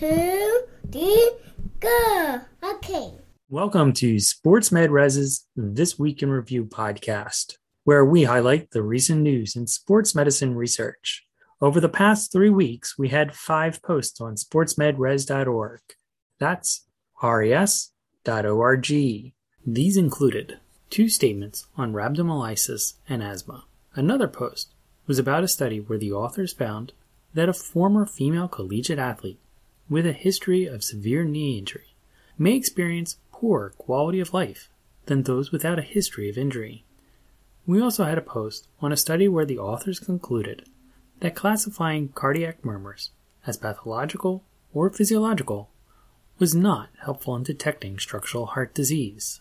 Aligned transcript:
two, 0.00 0.62
three, 0.90 1.30
go. 1.78 2.40
Okay. 2.64 3.12
Welcome 3.50 3.92
to 3.92 4.18
Sports 4.18 4.72
Med 4.72 4.90
Res's 4.90 5.46
This 5.54 5.98
Week 5.98 6.22
in 6.22 6.30
Review 6.30 6.64
podcast, 6.64 7.58
where 7.84 8.02
we 8.02 8.24
highlight 8.24 8.70
the 8.70 8.80
recent 8.82 9.20
news 9.20 9.54
in 9.56 9.66
sports 9.66 10.14
medicine 10.14 10.54
research. 10.54 11.26
Over 11.60 11.80
the 11.80 11.90
past 11.90 12.32
three 12.32 12.48
weeks, 12.48 12.96
we 12.96 13.10
had 13.10 13.36
five 13.36 13.82
posts 13.82 14.22
on 14.22 14.36
sportsmedres.org. 14.36 15.80
That's 16.38 16.86
res.org. 17.22 18.86
These 19.66 19.96
included 19.98 20.60
two 20.88 21.10
statements 21.10 21.66
on 21.76 21.92
rhabdomyolysis 21.92 22.94
and 23.06 23.22
asthma. 23.22 23.66
Another 23.94 24.28
post 24.28 24.72
was 25.06 25.18
about 25.18 25.44
a 25.44 25.48
study 25.48 25.78
where 25.78 25.98
the 25.98 26.12
authors 26.12 26.54
found 26.54 26.94
that 27.34 27.50
a 27.50 27.52
former 27.52 28.06
female 28.06 28.48
collegiate 28.48 28.98
athlete 28.98 29.38
with 29.90 30.06
a 30.06 30.12
history 30.12 30.64
of 30.64 30.84
severe 30.84 31.24
knee 31.24 31.58
injury 31.58 31.94
may 32.38 32.54
experience 32.54 33.18
poorer 33.32 33.74
quality 33.76 34.20
of 34.20 34.32
life 34.32 34.70
than 35.06 35.24
those 35.24 35.50
without 35.50 35.78
a 35.78 35.82
history 35.82 36.30
of 36.30 36.38
injury. 36.38 36.84
We 37.66 37.82
also 37.82 38.04
had 38.04 38.16
a 38.16 38.22
post 38.22 38.68
on 38.80 38.92
a 38.92 38.96
study 38.96 39.28
where 39.28 39.44
the 39.44 39.58
authors 39.58 39.98
concluded 39.98 40.66
that 41.18 41.34
classifying 41.34 42.08
cardiac 42.08 42.64
murmurs 42.64 43.10
as 43.46 43.56
pathological 43.56 44.44
or 44.72 44.88
physiological 44.90 45.68
was 46.38 46.54
not 46.54 46.88
helpful 47.02 47.36
in 47.36 47.42
detecting 47.42 47.98
structural 47.98 48.46
heart 48.46 48.72
disease. 48.72 49.40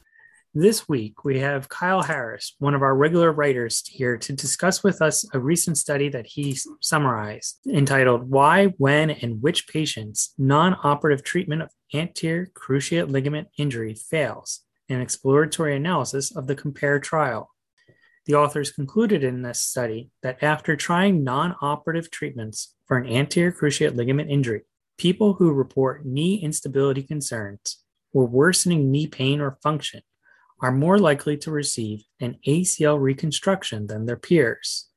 This 0.56 0.90
week, 0.90 1.24
we 1.24 1.42
have 1.42 1.70
Kyle 1.70 2.02
Harris, 2.02 2.56
one 2.58 2.74
of 2.74 2.82
our 2.82 2.96
regular 2.96 3.32
writers, 3.32 3.84
here 3.86 4.18
to 4.18 4.34
discuss 4.34 4.84
with 4.84 5.00
us 5.00 5.24
a 5.32 5.40
recent 5.40 5.78
study 5.78 6.10
that 6.10 6.26
he 6.26 6.58
summarized 6.82 7.60
entitled 7.72 8.28
Why, 8.28 8.74
When, 8.80 9.12
and 9.12 9.44
Which 9.44 9.68
Patients 9.68 10.34
Non 10.40 10.76
Operative 10.84 11.24
Treatment 11.24 11.62
of 11.62 11.70
Anterior 11.94 12.48
Cruciate 12.48 13.12
Ligament 13.12 13.50
Injury 13.60 13.94
Fails, 13.94 14.62
an 14.90 15.02
exploratory 15.02 15.76
analysis 15.76 16.36
of 16.36 16.48
the 16.48 16.56
COMPARE 16.56 17.00
trial. 17.02 17.52
The 18.26 18.34
authors 18.34 18.72
concluded 18.72 19.24
in 19.24 19.44
this 19.44 19.62
study 19.62 20.10
that 20.24 20.42
after 20.42 20.76
trying 20.76 21.24
non 21.24 21.58
operative 21.62 22.10
treatments 22.10 22.74
for 22.88 22.98
an 22.98 23.06
anterior 23.06 23.52
cruciate 23.52 23.96
ligament 23.96 24.32
injury, 24.32 24.62
people 24.98 25.34
who 25.34 25.52
report 25.52 26.08
knee 26.08 26.42
instability 26.42 27.04
concerns 27.04 27.84
or 28.14 28.26
worsening 28.26 28.90
knee 28.90 29.06
pain 29.06 29.42
or 29.42 29.60
function 29.62 30.02
are 30.62 30.72
more 30.72 31.00
likely 31.00 31.38
to 31.38 31.52
receive 31.52 32.04
an 32.20 32.38
ACL 32.48 33.00
reconstruction 33.00 33.88
than 33.88 34.06
their 34.06 34.18
peers. 34.18 34.88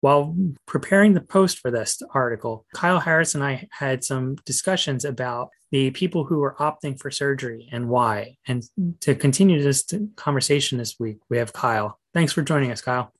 While 0.00 0.36
preparing 0.66 1.14
the 1.14 1.22
post 1.22 1.60
for 1.60 1.70
this 1.70 2.02
article, 2.12 2.66
Kyle 2.74 3.00
Harris 3.00 3.34
and 3.34 3.42
I 3.42 3.68
had 3.70 4.04
some 4.04 4.36
discussions 4.44 5.04
about 5.04 5.48
the 5.70 5.90
people 5.92 6.24
who 6.24 6.42
are 6.42 6.54
opting 6.60 7.00
for 7.00 7.10
surgery 7.10 7.68
and 7.72 7.88
why. 7.88 8.36
And 8.46 8.62
to 9.00 9.14
continue 9.14 9.62
this 9.62 9.86
conversation 10.14 10.76
this 10.76 11.00
week, 11.00 11.18
we 11.30 11.38
have 11.38 11.52
Kyle. 11.52 11.98
Thanks 12.12 12.32
for 12.32 12.42
joining 12.42 12.70
us, 12.70 12.82
Kyle. 12.82 13.12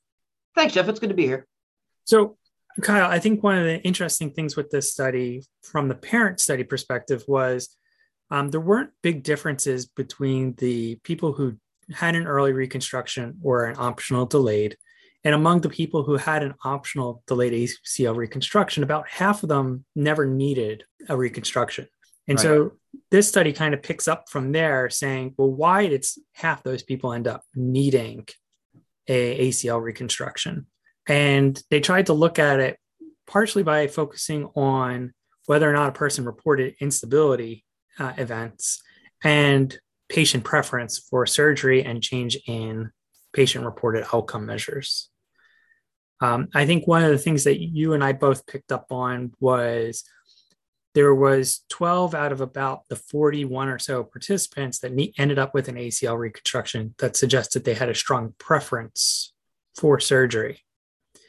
Thanks, 0.53 0.73
Jeff. 0.73 0.87
It's 0.87 0.99
good 0.99 1.09
to 1.09 1.15
be 1.15 1.25
here. 1.25 1.47
So, 2.05 2.37
Kyle, 2.81 3.09
I 3.09 3.19
think 3.19 3.41
one 3.41 3.57
of 3.57 3.65
the 3.65 3.81
interesting 3.81 4.31
things 4.31 4.55
with 4.55 4.69
this 4.69 4.91
study, 4.91 5.43
from 5.63 5.87
the 5.87 5.95
parent 5.95 6.39
study 6.39 6.63
perspective, 6.63 7.23
was 7.27 7.75
um, 8.29 8.51
there 8.51 8.61
weren't 8.61 8.91
big 9.01 9.23
differences 9.23 9.85
between 9.85 10.53
the 10.55 10.95
people 11.03 11.33
who 11.33 11.57
had 11.93 12.15
an 12.15 12.27
early 12.27 12.53
reconstruction 12.53 13.39
or 13.43 13.65
an 13.65 13.75
optional 13.77 14.25
delayed. 14.25 14.77
And 15.23 15.33
among 15.33 15.61
the 15.61 15.69
people 15.69 16.03
who 16.03 16.17
had 16.17 16.43
an 16.43 16.53
optional 16.63 17.23
delayed 17.27 17.53
ACL 17.53 18.15
reconstruction, 18.15 18.83
about 18.83 19.07
half 19.07 19.43
of 19.43 19.49
them 19.49 19.85
never 19.95 20.25
needed 20.25 20.83
a 21.09 21.17
reconstruction. 21.17 21.87
And 22.27 22.37
right. 22.37 22.43
so 22.43 22.73
this 23.11 23.27
study 23.27 23.53
kind 23.53 23.73
of 23.73 23.81
picks 23.81 24.07
up 24.07 24.29
from 24.29 24.51
there 24.51 24.89
saying, 24.89 25.33
well, 25.37 25.51
why 25.51 25.87
did 25.87 26.05
half 26.33 26.63
those 26.63 26.83
people 26.83 27.13
end 27.13 27.27
up 27.27 27.43
needing 27.55 28.27
a 29.07 29.49
ACL 29.49 29.81
reconstruction? 29.81 30.67
And 31.07 31.61
they 31.69 31.79
tried 31.79 32.07
to 32.07 32.13
look 32.13 32.39
at 32.39 32.59
it 32.59 32.77
partially 33.27 33.63
by 33.63 33.87
focusing 33.87 34.45
on 34.55 35.13
whether 35.45 35.69
or 35.69 35.73
not 35.73 35.89
a 35.89 35.93
person 35.93 36.25
reported 36.25 36.75
instability 36.79 37.63
uh, 37.99 38.13
events 38.17 38.81
and 39.23 39.77
patient 40.09 40.43
preference 40.43 40.97
for 40.97 41.25
surgery 41.25 41.83
and 41.83 42.01
change 42.01 42.37
in 42.47 42.91
patient 43.33 43.65
reported 43.65 44.05
outcome 44.13 44.45
measures. 44.45 45.09
Um, 46.21 46.47
I 46.53 46.65
think 46.65 46.87
one 46.87 47.03
of 47.03 47.11
the 47.11 47.17
things 47.17 47.43
that 47.43 47.59
you 47.59 47.93
and 47.93 48.03
I 48.03 48.13
both 48.13 48.47
picked 48.47 48.71
up 48.71 48.87
on 48.91 49.33
was 49.39 50.03
there 50.93 51.13
was 51.13 51.65
12 51.69 52.15
out 52.15 52.31
of 52.31 52.39
about 52.39 52.83
the 52.87 52.95
41 52.95 53.67
or 53.67 53.77
so 53.77 54.03
participants 54.03 54.79
that 54.79 55.11
ended 55.17 55.37
up 55.37 55.53
with 55.53 55.67
an 55.67 55.75
ACL 55.75 56.17
reconstruction 56.17 56.95
that 56.99 57.17
suggested 57.17 57.65
they 57.65 57.73
had 57.73 57.89
a 57.89 57.95
strong 57.95 58.33
preference 58.39 59.33
for 59.77 59.99
surgery. 59.99 60.61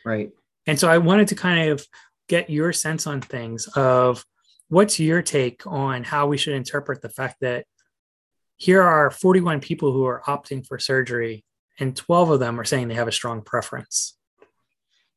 Right. 0.05 0.31
And 0.69 0.79
so 0.79 0.89
I 0.89 0.99
wanted 0.99 1.29
to 1.29 1.35
kind 1.35 1.71
of 1.71 1.85
get 2.29 2.49
your 2.49 2.73
sense 2.73 3.09
on 3.09 3.21
things 3.21 3.67
of 3.75 4.25
what's 4.69 5.01
your 5.01 5.21
take 5.21 5.67
on 5.67 6.05
how 6.05 6.29
we 6.29 6.37
should 6.37 6.55
interpret 6.55 7.03
the 7.03 7.09
fact 7.09 7.39
that 7.41 7.67
here 8.57 8.83
are 8.83 9.11
41 9.11 9.61
people 9.61 9.93
who 9.93 10.05
are 10.07 10.23
opting 10.27 10.67
for 10.67 10.79
surgery 10.79 11.45
and 11.79 11.97
12 11.97 12.31
of 12.31 12.41
them 12.41 12.59
are 12.59 12.65
saying 12.65 12.89
they 12.89 12.95
have 12.95 13.09
a 13.09 13.13
strong 13.13 13.43
preference. 13.43 14.17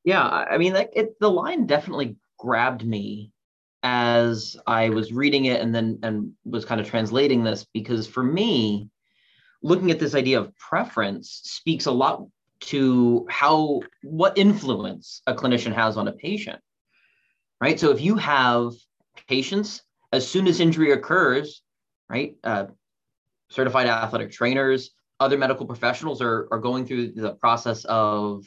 Yeah 0.03 0.23
i 0.23 0.57
mean 0.57 0.73
like 0.73 0.91
it, 0.94 1.19
the 1.19 1.29
line 1.29 1.66
definitely 1.66 2.16
grabbed 2.38 2.85
me 2.85 3.31
as 3.83 4.57
i 4.66 4.89
was 4.89 5.13
reading 5.13 5.45
it 5.45 5.61
and 5.61 5.73
then 5.75 6.00
and 6.03 6.31
was 6.45 6.66
kind 6.66 6.81
of 6.81 6.88
translating 6.88 7.44
this 7.44 7.66
because 7.73 8.07
for 8.07 8.23
me 8.23 8.89
looking 9.61 9.91
at 9.91 10.00
this 10.00 10.16
idea 10.16 10.39
of 10.39 10.56
preference 10.57 11.41
speaks 11.44 11.85
a 11.85 11.91
lot 11.91 12.25
to 12.61 13.25
how 13.29 13.81
what 14.01 14.38
influence 14.38 15.21
a 15.27 15.33
clinician 15.33 15.73
has 15.73 15.97
on 15.97 16.07
a 16.07 16.13
patient 16.13 16.59
right? 17.61 17.79
So 17.79 17.91
if 17.91 18.01
you 18.01 18.16
have 18.16 18.73
patients 19.27 19.81
as 20.11 20.27
soon 20.27 20.47
as 20.47 20.59
injury 20.59 20.91
occurs 20.91 21.61
right 22.09 22.35
uh, 22.44 22.66
certified 23.50 23.88
athletic 23.88 24.32
trainers, 24.32 24.92
other 25.20 25.38
medical 25.38 25.66
professionals 25.66 26.22
are, 26.22 26.48
are 26.52 26.60
going 26.60 26.86
through 26.86 27.12
the 27.12 27.34
process 27.36 27.86
of 27.86 28.46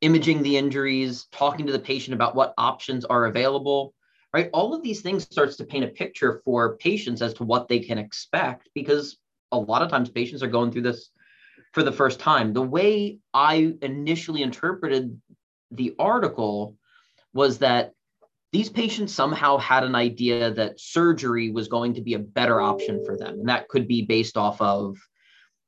imaging 0.00 0.42
the 0.42 0.56
injuries, 0.56 1.26
talking 1.32 1.66
to 1.66 1.72
the 1.72 1.78
patient 1.78 2.14
about 2.14 2.34
what 2.34 2.54
options 2.58 3.04
are 3.04 3.26
available, 3.26 3.94
right? 4.34 4.50
All 4.52 4.74
of 4.74 4.82
these 4.82 5.00
things 5.00 5.22
starts 5.24 5.56
to 5.56 5.64
paint 5.64 5.84
a 5.84 5.88
picture 5.88 6.42
for 6.44 6.76
patients 6.76 7.22
as 7.22 7.34
to 7.34 7.44
what 7.44 7.68
they 7.68 7.78
can 7.78 7.98
expect 7.98 8.68
because 8.74 9.16
a 9.52 9.58
lot 9.58 9.82
of 9.82 9.90
times 9.90 10.10
patients 10.10 10.42
are 10.42 10.48
going 10.48 10.70
through 10.70 10.82
this 10.82 11.10
for 11.72 11.82
the 11.82 11.92
first 11.92 12.18
time. 12.18 12.52
The 12.52 12.62
way 12.62 13.18
I 13.32 13.74
initially 13.80 14.42
interpreted 14.42 15.20
the 15.70 15.94
article 15.98 16.76
was 17.32 17.58
that 17.58 17.92
these 18.52 18.68
patients 18.68 19.14
somehow 19.14 19.56
had 19.56 19.82
an 19.82 19.94
idea 19.94 20.52
that 20.52 20.78
surgery 20.78 21.50
was 21.50 21.68
going 21.68 21.94
to 21.94 22.02
be 22.02 22.14
a 22.14 22.18
better 22.18 22.60
option 22.60 23.02
for 23.04 23.16
them. 23.16 23.40
And 23.40 23.48
that 23.48 23.68
could 23.68 23.88
be 23.88 24.02
based 24.02 24.36
off 24.36 24.60
of 24.60 24.96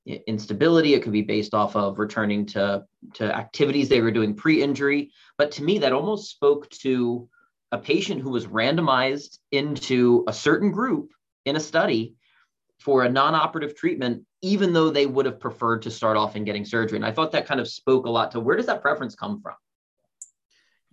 instability, 0.06 0.92
it 0.92 1.02
could 1.02 1.12
be 1.12 1.22
based 1.22 1.54
off 1.54 1.76
of 1.76 1.98
returning 1.98 2.44
to, 2.44 2.84
to 3.14 3.34
activities 3.34 3.88
they 3.88 4.02
were 4.02 4.10
doing 4.10 4.34
pre 4.34 4.62
injury. 4.62 5.10
But 5.38 5.50
to 5.52 5.64
me, 5.64 5.78
that 5.78 5.92
almost 5.92 6.30
spoke 6.30 6.68
to 6.80 7.28
a 7.72 7.78
patient 7.78 8.20
who 8.20 8.30
was 8.30 8.46
randomized 8.46 9.38
into 9.50 10.24
a 10.28 10.32
certain 10.32 10.70
group 10.70 11.10
in 11.46 11.56
a 11.56 11.60
study 11.60 12.14
for 12.80 13.04
a 13.04 13.08
non 13.08 13.34
operative 13.34 13.74
treatment, 13.74 14.24
even 14.42 14.74
though 14.74 14.90
they 14.90 15.06
would 15.06 15.24
have 15.24 15.40
preferred 15.40 15.80
to 15.82 15.90
start 15.90 16.18
off 16.18 16.36
in 16.36 16.44
getting 16.44 16.66
surgery. 16.66 16.96
And 16.96 17.06
I 17.06 17.12
thought 17.12 17.32
that 17.32 17.46
kind 17.46 17.60
of 17.60 17.68
spoke 17.68 18.04
a 18.04 18.10
lot 18.10 18.30
to 18.32 18.40
where 18.40 18.56
does 18.56 18.66
that 18.66 18.82
preference 18.82 19.14
come 19.14 19.40
from? 19.40 19.54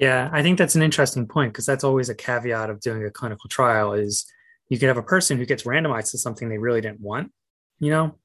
Yeah, 0.02 0.32
I 0.34 0.42
think 0.42 0.58
that's 0.58 0.74
an 0.74 0.82
interesting 0.82 1.28
point 1.28 1.54
because 1.54 1.68
that's 1.68 1.84
always 1.84 2.10
a 2.10 2.16
caveat 2.16 2.72
of 2.72 2.80
doing 2.80 3.06
a 3.06 3.12
clinical 3.12 3.48
trial 3.48 3.94
is 3.94 4.26
you 4.68 4.80
could 4.80 4.88
have 4.88 4.98
a 4.98 5.04
person 5.04 5.38
who 5.38 5.46
gets 5.46 5.62
randomized 5.62 6.10
to 6.12 6.18
something 6.18 6.50
they 6.50 6.58
really 6.58 6.82
didn't 6.82 7.02
want, 7.02 7.32
you 7.80 7.92
know? 7.92 8.16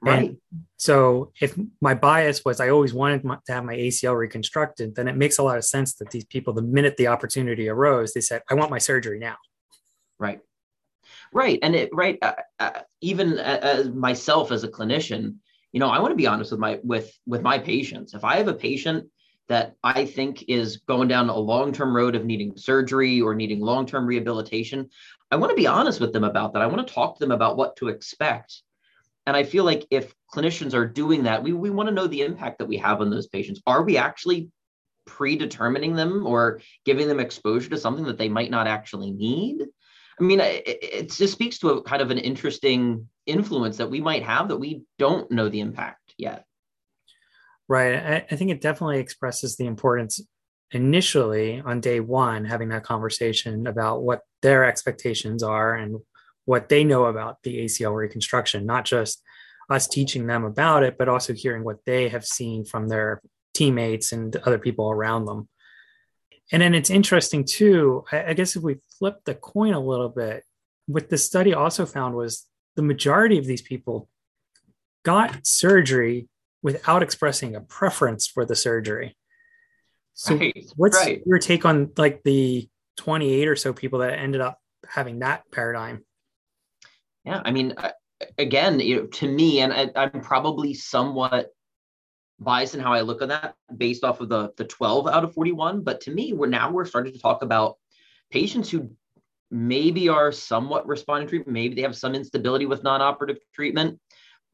Right. 0.00 0.30
And 0.30 0.36
so 0.76 1.32
if 1.40 1.58
my 1.80 1.94
bias 1.94 2.44
was 2.44 2.60
I 2.60 2.68
always 2.68 2.94
wanted 2.94 3.24
my, 3.24 3.38
to 3.46 3.52
have 3.52 3.64
my 3.64 3.74
ACL 3.74 4.16
reconstructed, 4.16 4.94
then 4.94 5.08
it 5.08 5.16
makes 5.16 5.38
a 5.38 5.42
lot 5.42 5.58
of 5.58 5.64
sense 5.64 5.94
that 5.94 6.12
these 6.12 6.24
people, 6.24 6.52
the 6.52 6.62
minute 6.62 6.96
the 6.96 7.08
opportunity 7.08 7.68
arose, 7.68 8.12
they 8.12 8.20
said, 8.20 8.42
I 8.48 8.54
want 8.54 8.70
my 8.70 8.78
surgery 8.78 9.18
now. 9.18 9.36
Right. 10.16 10.38
Right. 11.32 11.58
And 11.60 11.74
it, 11.74 11.90
right. 11.92 12.18
Uh, 12.22 12.34
uh, 12.60 12.80
even 13.00 13.36
as 13.38 13.88
myself 13.88 14.52
as 14.52 14.62
a 14.62 14.68
clinician, 14.68 15.38
you 15.72 15.80
know, 15.80 15.88
I 15.88 15.98
want 15.98 16.12
to 16.12 16.16
be 16.16 16.28
honest 16.28 16.52
with 16.52 16.60
my, 16.60 16.78
with, 16.84 17.12
with 17.26 17.42
my 17.42 17.58
patients. 17.58 18.14
If 18.14 18.22
I 18.22 18.36
have 18.36 18.48
a 18.48 18.54
patient 18.54 19.08
that 19.50 19.74
I 19.82 20.06
think 20.06 20.44
is 20.46 20.76
going 20.76 21.08
down 21.08 21.28
a 21.28 21.36
long 21.36 21.72
term 21.72 21.94
road 21.94 22.14
of 22.14 22.24
needing 22.24 22.56
surgery 22.56 23.20
or 23.20 23.34
needing 23.34 23.60
long 23.60 23.84
term 23.84 24.06
rehabilitation, 24.06 24.88
I 25.30 25.36
want 25.36 25.50
to 25.50 25.56
be 25.56 25.66
honest 25.66 26.00
with 26.00 26.12
them 26.12 26.22
about 26.22 26.52
that. 26.52 26.62
I 26.62 26.66
want 26.68 26.86
to 26.86 26.94
talk 26.94 27.16
to 27.16 27.20
them 27.20 27.32
about 27.32 27.56
what 27.56 27.74
to 27.76 27.88
expect. 27.88 28.62
And 29.26 29.36
I 29.36 29.42
feel 29.42 29.64
like 29.64 29.86
if 29.90 30.14
clinicians 30.32 30.72
are 30.72 30.86
doing 30.86 31.24
that, 31.24 31.42
we, 31.42 31.52
we 31.52 31.68
want 31.68 31.88
to 31.88 31.94
know 31.94 32.06
the 32.06 32.22
impact 32.22 32.58
that 32.58 32.68
we 32.68 32.76
have 32.76 33.00
on 33.00 33.10
those 33.10 33.26
patients. 33.26 33.60
Are 33.66 33.82
we 33.82 33.96
actually 33.96 34.50
predetermining 35.04 35.96
them 35.96 36.28
or 36.28 36.60
giving 36.84 37.08
them 37.08 37.18
exposure 37.18 37.70
to 37.70 37.76
something 37.76 38.04
that 38.04 38.18
they 38.18 38.28
might 38.28 38.52
not 38.52 38.68
actually 38.68 39.10
need? 39.10 39.66
I 40.18 40.22
mean, 40.22 40.38
it, 40.38 40.62
it 40.64 41.10
just 41.10 41.32
speaks 41.32 41.58
to 41.58 41.70
a 41.70 41.82
kind 41.82 42.02
of 42.02 42.12
an 42.12 42.18
interesting 42.18 43.08
influence 43.26 43.78
that 43.78 43.90
we 43.90 44.00
might 44.00 44.22
have 44.22 44.48
that 44.48 44.58
we 44.58 44.84
don't 44.96 45.28
know 45.28 45.48
the 45.48 45.60
impact 45.60 46.14
yet. 46.16 46.44
Right. 47.70 47.94
I, 47.94 48.26
I 48.28 48.34
think 48.34 48.50
it 48.50 48.60
definitely 48.60 48.98
expresses 48.98 49.56
the 49.56 49.66
importance 49.66 50.20
initially 50.72 51.62
on 51.64 51.80
day 51.80 52.00
one, 52.00 52.44
having 52.44 52.70
that 52.70 52.82
conversation 52.82 53.68
about 53.68 54.02
what 54.02 54.22
their 54.42 54.64
expectations 54.64 55.44
are 55.44 55.76
and 55.76 56.00
what 56.46 56.68
they 56.68 56.82
know 56.82 57.04
about 57.04 57.36
the 57.44 57.64
ACL 57.64 57.94
reconstruction, 57.94 58.66
not 58.66 58.86
just 58.86 59.22
us 59.70 59.86
teaching 59.86 60.26
them 60.26 60.42
about 60.44 60.82
it, 60.82 60.98
but 60.98 61.08
also 61.08 61.32
hearing 61.32 61.62
what 61.62 61.76
they 61.86 62.08
have 62.08 62.24
seen 62.26 62.64
from 62.64 62.88
their 62.88 63.22
teammates 63.54 64.10
and 64.10 64.34
other 64.38 64.58
people 64.58 64.90
around 64.90 65.26
them. 65.26 65.48
And 66.50 66.60
then 66.60 66.74
it's 66.74 66.90
interesting 66.90 67.44
too, 67.44 68.02
I, 68.10 68.30
I 68.30 68.32
guess 68.32 68.56
if 68.56 68.64
we 68.64 68.78
flip 68.98 69.20
the 69.24 69.36
coin 69.36 69.74
a 69.74 69.80
little 69.80 70.08
bit, 70.08 70.42
what 70.86 71.08
the 71.08 71.18
study 71.18 71.54
also 71.54 71.86
found 71.86 72.16
was 72.16 72.48
the 72.74 72.82
majority 72.82 73.38
of 73.38 73.46
these 73.46 73.62
people 73.62 74.08
got 75.04 75.46
surgery 75.46 76.28
without 76.62 77.02
expressing 77.02 77.56
a 77.56 77.60
preference 77.60 78.26
for 78.26 78.44
the 78.44 78.56
surgery. 78.56 79.16
So 80.14 80.36
right, 80.36 80.70
what's 80.76 80.96
right. 80.98 81.22
your 81.24 81.38
take 81.38 81.64
on 81.64 81.90
like 81.96 82.22
the 82.24 82.68
28 82.98 83.48
or 83.48 83.56
so 83.56 83.72
people 83.72 84.00
that 84.00 84.18
ended 84.18 84.40
up 84.40 84.58
having 84.86 85.20
that 85.20 85.50
paradigm? 85.50 86.04
Yeah, 87.24 87.40
I 87.44 87.50
mean, 87.50 87.74
uh, 87.76 87.92
again, 88.38 88.80
you 88.80 88.96
know, 88.96 89.06
to 89.06 89.28
me, 89.28 89.60
and 89.60 89.72
I, 89.72 89.90
I'm 89.96 90.20
probably 90.20 90.74
somewhat 90.74 91.48
biased 92.38 92.74
in 92.74 92.80
how 92.80 92.92
I 92.92 93.02
look 93.02 93.22
at 93.22 93.28
that 93.28 93.54
based 93.76 94.04
off 94.04 94.20
of 94.20 94.28
the 94.28 94.50
the 94.56 94.64
12 94.64 95.06
out 95.06 95.24
of 95.24 95.34
41. 95.34 95.82
But 95.82 96.02
to 96.02 96.10
me, 96.10 96.32
we're 96.32 96.46
now 96.46 96.70
we're 96.70 96.86
starting 96.86 97.12
to 97.12 97.18
talk 97.18 97.42
about 97.42 97.76
patients 98.30 98.70
who 98.70 98.90
maybe 99.50 100.08
are 100.08 100.32
somewhat 100.32 100.86
responding 100.86 101.26
to 101.26 101.30
treatment, 101.30 101.52
maybe 101.52 101.74
they 101.74 101.82
have 101.82 101.96
some 101.96 102.14
instability 102.14 102.66
with 102.66 102.84
non-operative 102.84 103.38
treatment, 103.52 103.98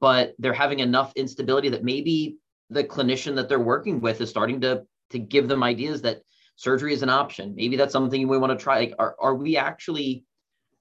but 0.01 0.35
they're 0.39 0.53
having 0.53 0.81
enough 0.81 1.13
instability 1.17 1.69
that 1.71 1.85
maybe 1.85 2.37
the 2.71 2.85
clinician 2.85 3.37
that 3.37 3.49
they're 3.49 3.59
working 3.59 4.01
with 4.01 4.21
is 4.21 4.31
starting 4.31 4.61
to 4.61 4.83
to 5.11 5.19
give 5.19 5.49
them 5.49 5.63
ideas 5.63 6.03
that 6.03 6.23
surgery 6.57 6.93
is 6.93 7.03
an 7.03 7.11
option. 7.11 7.55
Maybe 7.55 7.77
that's 7.77 7.93
something 7.93 8.21
you 8.21 8.29
want 8.29 8.59
to 8.59 8.63
try. 8.63 8.81
Like, 8.81 8.95
are, 8.99 9.15
are 9.21 9.35
we 9.35 9.57
actually 9.57 10.25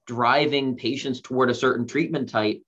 driving 0.06 0.76
patients 0.76 1.20
toward 1.20 1.50
a 1.50 1.54
certain 1.54 1.86
treatment 1.86 2.28
type 2.28 2.60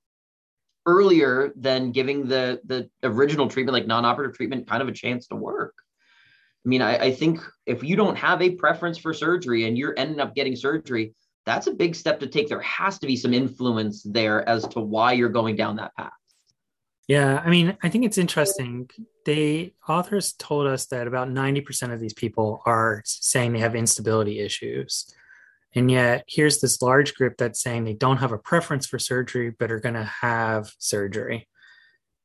earlier 0.86 1.52
than 1.56 1.92
giving 1.92 2.28
the 2.28 2.60
the 2.64 2.88
original 3.02 3.48
treatment, 3.48 3.74
like 3.74 3.86
non-operative 3.86 4.36
treatment, 4.36 4.68
kind 4.68 4.82
of 4.82 4.88
a 4.88 4.92
chance 4.92 5.26
to 5.28 5.36
work? 5.36 5.74
I 6.64 6.68
mean, 6.68 6.82
I, 6.82 6.96
I 6.98 7.12
think 7.12 7.40
if 7.66 7.82
you 7.82 7.96
don't 7.96 8.16
have 8.16 8.42
a 8.42 8.50
preference 8.50 8.98
for 8.98 9.14
surgery 9.14 9.66
and 9.66 9.78
you're 9.78 9.94
ending 9.96 10.20
up 10.20 10.34
getting 10.34 10.54
surgery, 10.54 11.14
that's 11.46 11.66
a 11.66 11.72
big 11.72 11.94
step 11.94 12.20
to 12.20 12.26
take. 12.26 12.48
There 12.48 12.60
has 12.60 12.98
to 12.98 13.06
be 13.06 13.16
some 13.16 13.32
influence 13.32 14.02
there 14.02 14.46
as 14.48 14.66
to 14.68 14.80
why 14.80 15.12
you're 15.12 15.28
going 15.28 15.56
down 15.56 15.76
that 15.76 15.96
path. 15.96 16.12
Yeah, 17.08 17.42
I 17.42 17.48
mean, 17.48 17.76
I 17.82 17.88
think 17.88 18.04
it's 18.04 18.18
interesting. 18.18 18.90
They 19.24 19.72
authors 19.88 20.34
told 20.34 20.66
us 20.66 20.86
that 20.86 21.06
about 21.06 21.30
90% 21.30 21.90
of 21.90 22.00
these 22.00 22.12
people 22.12 22.60
are 22.66 23.02
saying 23.06 23.54
they 23.54 23.60
have 23.60 23.74
instability 23.74 24.40
issues. 24.40 25.06
And 25.74 25.90
yet 25.90 26.24
here's 26.28 26.60
this 26.60 26.82
large 26.82 27.14
group 27.14 27.38
that's 27.38 27.62
saying 27.62 27.84
they 27.84 27.94
don't 27.94 28.18
have 28.18 28.32
a 28.32 28.38
preference 28.38 28.86
for 28.86 28.98
surgery 28.98 29.54
but 29.58 29.72
are 29.72 29.80
going 29.80 29.94
to 29.94 30.04
have 30.04 30.70
surgery. 30.78 31.48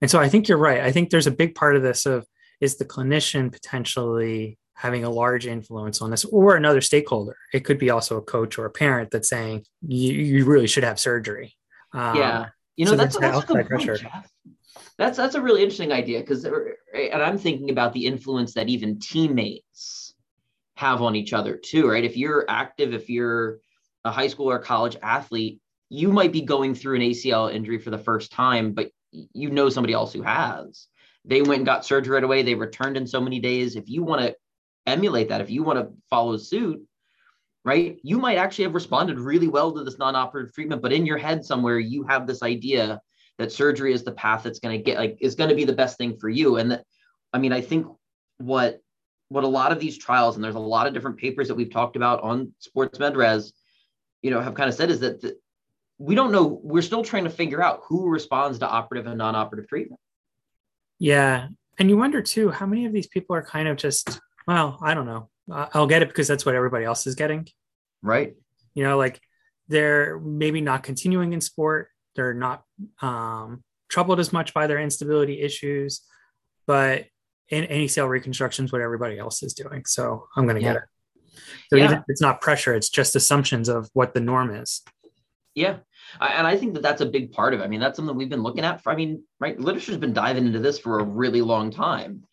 And 0.02 0.12
so 0.12 0.20
I 0.20 0.28
think 0.28 0.50
you're 0.50 0.58
right. 0.58 0.82
I 0.82 0.92
think 0.92 1.10
there's 1.10 1.28
a 1.28 1.32
big 1.32 1.56
part 1.56 1.78
of 1.78 1.82
this 1.82 2.06
of 2.06 2.28
is 2.60 2.76
the 2.76 2.86
clinician 2.86 3.54
potentially 3.54 4.58
having 4.76 5.06
a 5.06 5.10
large 5.10 5.48
influence 5.48 6.02
on 6.02 6.12
this 6.12 6.26
or 6.26 6.58
another 6.58 6.82
stakeholder. 6.82 7.38
It 7.54 7.62
could 7.62 7.78
be 7.78 7.90
also 7.90 8.18
a 8.18 8.22
coach 8.22 8.58
or 8.58 8.66
a 8.66 8.72
parent 8.72 9.12
that's 9.12 9.30
saying 9.30 9.64
you, 9.82 10.12
you 10.12 10.46
really 10.46 10.68
should 10.68 10.84
have 10.84 11.00
surgery. 11.00 11.56
Um, 11.94 12.18
yeah. 12.18 12.48
You 12.76 12.86
know, 12.86 12.92
so 12.92 12.98
that's, 12.98 13.18
that's, 13.18 13.40
that's 13.40 13.50
a 13.50 13.54
good 13.54 13.70
point, 13.70 14.00
Jeff 14.02 14.30
that's 14.98 15.18
that's 15.18 15.36
a 15.36 15.42
really 15.42 15.62
interesting 15.62 15.92
idea 15.92 16.20
because 16.20 16.46
uh, 16.46 16.52
and 16.96 17.22
i'm 17.22 17.38
thinking 17.38 17.70
about 17.70 17.94
the 17.94 18.06
influence 18.06 18.54
that 18.54 18.70
even 18.70 19.00
teammates 19.00 20.14
have 20.76 21.02
on 21.02 21.16
each 21.16 21.34
other 21.34 21.56
too 21.56 21.88
right? 21.88 22.04
If 22.04 22.18
you're 22.18 22.46
active 22.50 22.94
if 22.94 23.10
you're 23.10 23.60
a 24.06 24.12
high 24.12 24.28
school 24.28 24.50
or 24.50 24.60
college 24.60 24.98
athlete 25.02 25.60
you 25.90 26.12
might 26.12 26.32
be 26.32 26.42
going 26.42 26.74
through 26.74 26.96
an 26.96 27.02
acl 27.02 27.54
injury 27.54 27.78
for 27.78 27.92
the 27.92 27.98
first 27.98 28.32
time 28.32 28.74
but 28.74 28.90
you 29.12 29.52
know 29.52 29.70
somebody 29.70 29.94
else 29.94 30.12
who 30.12 30.24
has. 30.24 30.88
They 31.24 31.44
went 31.44 31.60
and 31.60 31.66
got 31.66 31.86
surgery 31.86 32.16
right 32.16 32.24
away. 32.24 32.42
They 32.42 32.56
returned 32.56 32.98
in 32.98 33.06
so 33.06 33.22
many 33.22 33.40
days. 33.40 33.76
If 33.76 33.88
you 33.88 34.04
want 34.04 34.22
to 34.22 34.36
emulate 34.86 35.30
that 35.30 35.42
if 35.42 35.50
you 35.50 35.64
want 35.64 35.80
to 35.80 35.94
follow 36.10 36.38
suit 36.38 36.82
right 37.64 37.98
you 38.04 38.18
might 38.18 38.38
actually 38.38 38.66
have 38.66 38.74
responded 38.74 39.20
really 39.20 39.48
well 39.48 39.72
to 39.72 39.84
this 39.84 39.98
non-operative 39.98 40.54
treatment 40.54 40.82
but 40.82 40.94
in 40.94 41.06
your 41.06 41.18
head 41.18 41.44
somewhere 41.44 41.80
you 41.80 42.04
have 42.04 42.28
this 42.28 42.44
idea 42.44 43.00
that 43.44 43.52
surgery 43.52 43.94
is 43.94 44.04
the 44.04 44.12
path 44.14 44.44
that's 44.44 44.60
going 44.60 44.78
to 44.78 44.84
get 44.84 44.98
like 44.98 45.18
is 45.20 45.36
going 45.36 45.50
to 45.50 45.56
be 45.56 45.66
the 45.66 45.74
best 45.74 45.98
thing 45.98 46.18
for 46.18 46.30
you. 46.30 46.58
And 46.58 46.72
that 46.72 46.86
i 47.34 47.40
mean 47.40 47.52
i 47.52 47.60
think 47.60 47.88
what 48.38 48.80
what 49.30 49.44
a 49.44 49.48
lot 49.48 49.72
of 49.72 49.80
these 49.80 49.98
trials 49.98 50.36
and 50.36 50.44
there's 50.44 50.56
a 50.56 50.60
lot 50.60 50.88
of 50.88 50.94
different 50.94 51.18
papers 51.18 51.48
that 51.48 51.56
we've 51.56 51.72
talked 51.72 51.96
about 51.96 52.22
on 52.22 52.54
sports 52.60 53.00
medres 53.00 53.52
you 54.22 54.32
know 54.32 54.40
have 54.40 54.54
kind 54.54 54.70
of 54.70 54.76
said 54.76 54.92
is 54.92 55.00
that 55.00 55.22
the, 55.22 55.36
we 55.98 56.16
don't 56.16 56.32
know 56.32 56.60
we're 56.64 56.82
still 56.82 57.04
trying 57.04 57.24
to 57.24 57.30
figure 57.30 57.62
out 57.62 57.82
who 57.84 58.10
responds 58.10 58.60
to 58.60 58.68
operative 58.68 59.08
and 59.08 59.18
non-operative 59.18 59.68
treatment. 59.68 60.00
Yeah. 61.00 61.48
And 61.78 61.90
you 61.90 61.98
wonder 61.98 62.22
too 62.22 62.50
how 62.50 62.66
many 62.66 62.86
of 62.86 62.94
these 62.94 63.08
people 63.08 63.36
are 63.36 63.44
kind 63.44 63.68
of 63.68 63.78
just 63.78 64.20
well 64.48 64.78
i 64.82 64.94
don't 64.94 65.06
know. 65.06 65.30
I'll 65.52 65.88
get 65.88 66.02
it 66.02 66.08
because 66.08 66.28
that's 66.28 66.46
what 66.46 66.56
everybody 66.56 66.86
else 66.86 67.06
is 67.06 67.16
getting. 67.16 67.48
Right. 68.02 68.36
You 68.74 68.84
know 68.84 68.98
like 68.98 69.20
they're 69.68 70.20
maybe 70.20 70.62
not 70.62 70.84
continuing 70.84 71.34
in 71.34 71.42
sport. 71.42 71.90
They're 72.16 72.34
not 72.34 72.64
um, 73.02 73.64
troubled 73.90 74.20
as 74.20 74.34
much 74.34 74.54
by 74.54 74.68
their 74.68 74.80
instability 74.80 75.42
issues, 75.42 76.02
but 76.66 77.06
in 77.50 77.66
ACL 77.66 78.10
reconstruction 78.10 78.66
is 78.66 78.72
what 78.72 78.82
everybody 78.82 79.20
else 79.20 79.44
is 79.44 79.54
doing. 79.54 79.84
So 79.86 80.28
I'm 80.36 80.46
going 80.46 80.56
to 80.56 80.62
yeah. 80.62 80.74
get 80.74 80.84
it. 80.84 80.90
So 81.70 81.76
yeah. 81.78 82.02
it's 82.08 82.22
not 82.22 82.42
pressure; 82.42 82.74
it's 82.74 82.90
just 82.90 83.16
assumptions 83.16 83.70
of 83.70 83.90
what 83.94 84.14
the 84.14 84.20
norm 84.20 84.54
is. 84.56 84.82
Yeah, 85.56 85.78
and 86.20 86.48
I 86.48 86.58
think 86.58 86.74
that 86.74 86.84
that's 86.84 87.02
a 87.02 87.06
big 87.06 87.32
part 87.32 87.54
of 87.54 87.60
it. 87.60 87.64
I 87.64 87.68
mean, 87.68 87.80
that's 87.80 87.96
something 87.96 88.16
we've 88.16 88.30
been 88.30 88.44
looking 88.44 88.64
at. 88.64 88.82
For, 88.82 88.92
I 88.92 88.96
mean, 88.96 89.24
right? 89.40 89.60
Literature's 89.60 89.98
been 89.98 90.14
diving 90.14 90.46
into 90.46 90.60
this 90.60 90.80
for 90.80 91.00
a 91.00 91.04
really 91.04 91.42
long 91.42 91.72
time, 91.72 92.24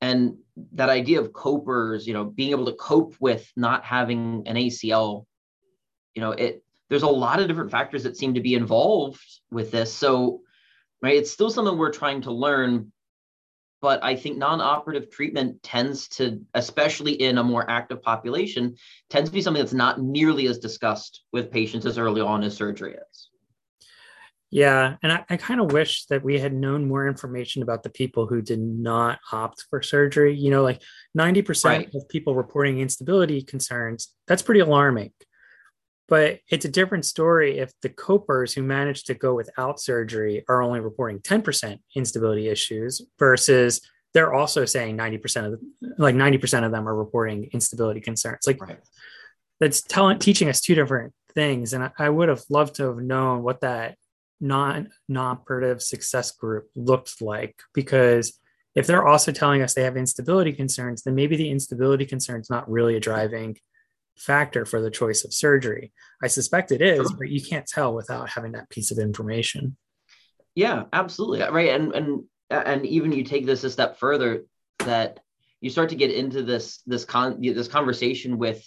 and 0.00 0.36
that 0.72 0.88
idea 0.88 1.20
of 1.20 1.32
copers, 1.32 2.06
you 2.06 2.14
know, 2.14 2.24
being 2.24 2.50
able 2.50 2.66
to 2.66 2.74
cope 2.74 3.14
with 3.20 3.50
not 3.56 3.84
having 3.84 4.42
an 4.46 4.56
ACL, 4.56 5.24
you 6.14 6.20
know, 6.20 6.32
it 6.32 6.62
there's 6.88 7.02
a 7.02 7.08
lot 7.08 7.40
of 7.40 7.48
different 7.48 7.70
factors 7.70 8.04
that 8.04 8.16
seem 8.16 8.34
to 8.34 8.40
be 8.40 8.54
involved 8.54 9.20
with 9.50 9.70
this. 9.70 9.92
So, 9.92 10.42
right, 11.02 11.16
it's 11.16 11.30
still 11.30 11.50
something 11.50 11.76
we're 11.76 11.92
trying 11.92 12.22
to 12.22 12.32
learn. 12.32 12.92
But 13.82 14.02
I 14.02 14.16
think 14.16 14.38
non-operative 14.38 15.10
treatment 15.10 15.62
tends 15.62 16.08
to, 16.08 16.40
especially 16.54 17.12
in 17.12 17.38
a 17.38 17.44
more 17.44 17.68
active 17.68 18.02
population, 18.02 18.76
tends 19.10 19.28
to 19.28 19.34
be 19.34 19.42
something 19.42 19.62
that's 19.62 19.74
not 19.74 20.00
nearly 20.00 20.46
as 20.48 20.58
discussed 20.58 21.24
with 21.32 21.52
patients 21.52 21.84
as 21.84 21.98
early 21.98 22.20
on 22.20 22.42
as 22.42 22.56
surgery 22.56 22.94
is. 22.94 23.28
Yeah, 24.50 24.96
and 25.02 25.12
I, 25.12 25.24
I 25.28 25.36
kind 25.36 25.60
of 25.60 25.72
wish 25.72 26.06
that 26.06 26.24
we 26.24 26.38
had 26.38 26.54
known 26.54 26.86
more 26.86 27.06
information 27.06 27.62
about 27.62 27.82
the 27.82 27.90
people 27.90 28.26
who 28.26 28.40
did 28.40 28.60
not 28.60 29.18
opt 29.32 29.66
for 29.68 29.82
surgery. 29.82 30.34
You 30.34 30.50
know, 30.50 30.62
like 30.62 30.80
90% 31.18 31.64
right. 31.64 31.90
of 31.94 32.08
people 32.08 32.34
reporting 32.34 32.80
instability 32.80 33.42
concerns, 33.42 34.14
that's 34.26 34.42
pretty 34.42 34.60
alarming. 34.60 35.12
But 36.08 36.40
it's 36.48 36.64
a 36.64 36.70
different 36.70 37.04
story 37.04 37.58
if 37.58 37.72
the 37.82 37.88
copers 37.88 38.52
who 38.52 38.62
managed 38.62 39.06
to 39.06 39.14
go 39.14 39.34
without 39.34 39.80
surgery 39.80 40.44
are 40.48 40.62
only 40.62 40.80
reporting 40.80 41.18
10% 41.18 41.78
instability 41.96 42.48
issues 42.48 43.02
versus 43.18 43.80
they're 44.14 44.32
also 44.32 44.64
saying 44.64 44.96
90% 44.96 45.52
of 45.52 45.60
like 45.98 46.14
90% 46.14 46.64
of 46.64 46.72
them 46.72 46.88
are 46.88 46.94
reporting 46.94 47.50
instability 47.52 48.00
concerns. 48.00 48.46
Like 48.46 48.60
right. 48.60 48.78
that's 49.58 49.82
telling 49.82 50.18
teaching 50.18 50.48
us 50.48 50.60
two 50.60 50.74
different 50.74 51.12
things. 51.34 51.72
And 51.72 51.84
I, 51.84 51.90
I 51.98 52.08
would 52.08 52.28
have 52.28 52.42
loved 52.48 52.76
to 52.76 52.84
have 52.84 52.98
known 52.98 53.42
what 53.42 53.60
that 53.60 53.96
non 54.40 54.90
non-operative 55.08 55.82
success 55.82 56.32
group 56.32 56.68
looked 56.74 57.20
like 57.20 57.60
because 57.74 58.38
if 58.74 58.86
they're 58.86 59.06
also 59.06 59.32
telling 59.32 59.62
us 59.62 59.74
they 59.74 59.82
have 59.82 59.96
instability 59.96 60.52
concerns, 60.52 61.02
then 61.02 61.14
maybe 61.14 61.36
the 61.36 61.50
instability 61.50 62.04
concern 62.04 62.40
is 62.40 62.50
not 62.50 62.70
really 62.70 62.96
a 62.96 63.00
driving 63.00 63.56
factor 64.16 64.64
for 64.64 64.80
the 64.80 64.90
choice 64.90 65.24
of 65.24 65.34
surgery. 65.34 65.92
I 66.22 66.28
suspect 66.28 66.72
it 66.72 66.82
is, 66.82 67.12
but 67.18 67.28
you 67.28 67.42
can't 67.42 67.66
tell 67.66 67.94
without 67.94 68.30
having 68.30 68.52
that 68.52 68.70
piece 68.70 68.90
of 68.90 68.98
information. 68.98 69.76
Yeah, 70.54 70.84
absolutely. 70.92 71.42
Uh, 71.42 71.52
right. 71.52 71.68
And 71.70 71.94
and 71.94 72.24
uh, 72.50 72.62
and 72.64 72.86
even 72.86 73.12
you 73.12 73.24
take 73.24 73.46
this 73.46 73.64
a 73.64 73.70
step 73.70 73.98
further 73.98 74.44
that 74.80 75.20
you 75.60 75.70
start 75.70 75.90
to 75.90 75.96
get 75.96 76.10
into 76.10 76.42
this 76.42 76.82
this 76.86 77.04
con 77.04 77.40
this 77.40 77.68
conversation 77.68 78.38
with 78.38 78.64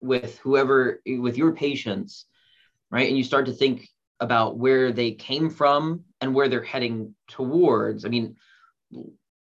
with 0.00 0.38
whoever 0.38 1.00
with 1.06 1.36
your 1.36 1.52
patients, 1.52 2.26
right? 2.90 3.08
And 3.08 3.18
you 3.18 3.24
start 3.24 3.46
to 3.46 3.52
think 3.52 3.88
about 4.20 4.58
where 4.58 4.92
they 4.92 5.12
came 5.12 5.50
from 5.50 6.04
and 6.20 6.34
where 6.34 6.48
they're 6.48 6.62
heading 6.62 7.14
towards. 7.26 8.04
I 8.04 8.08
mean, 8.08 8.36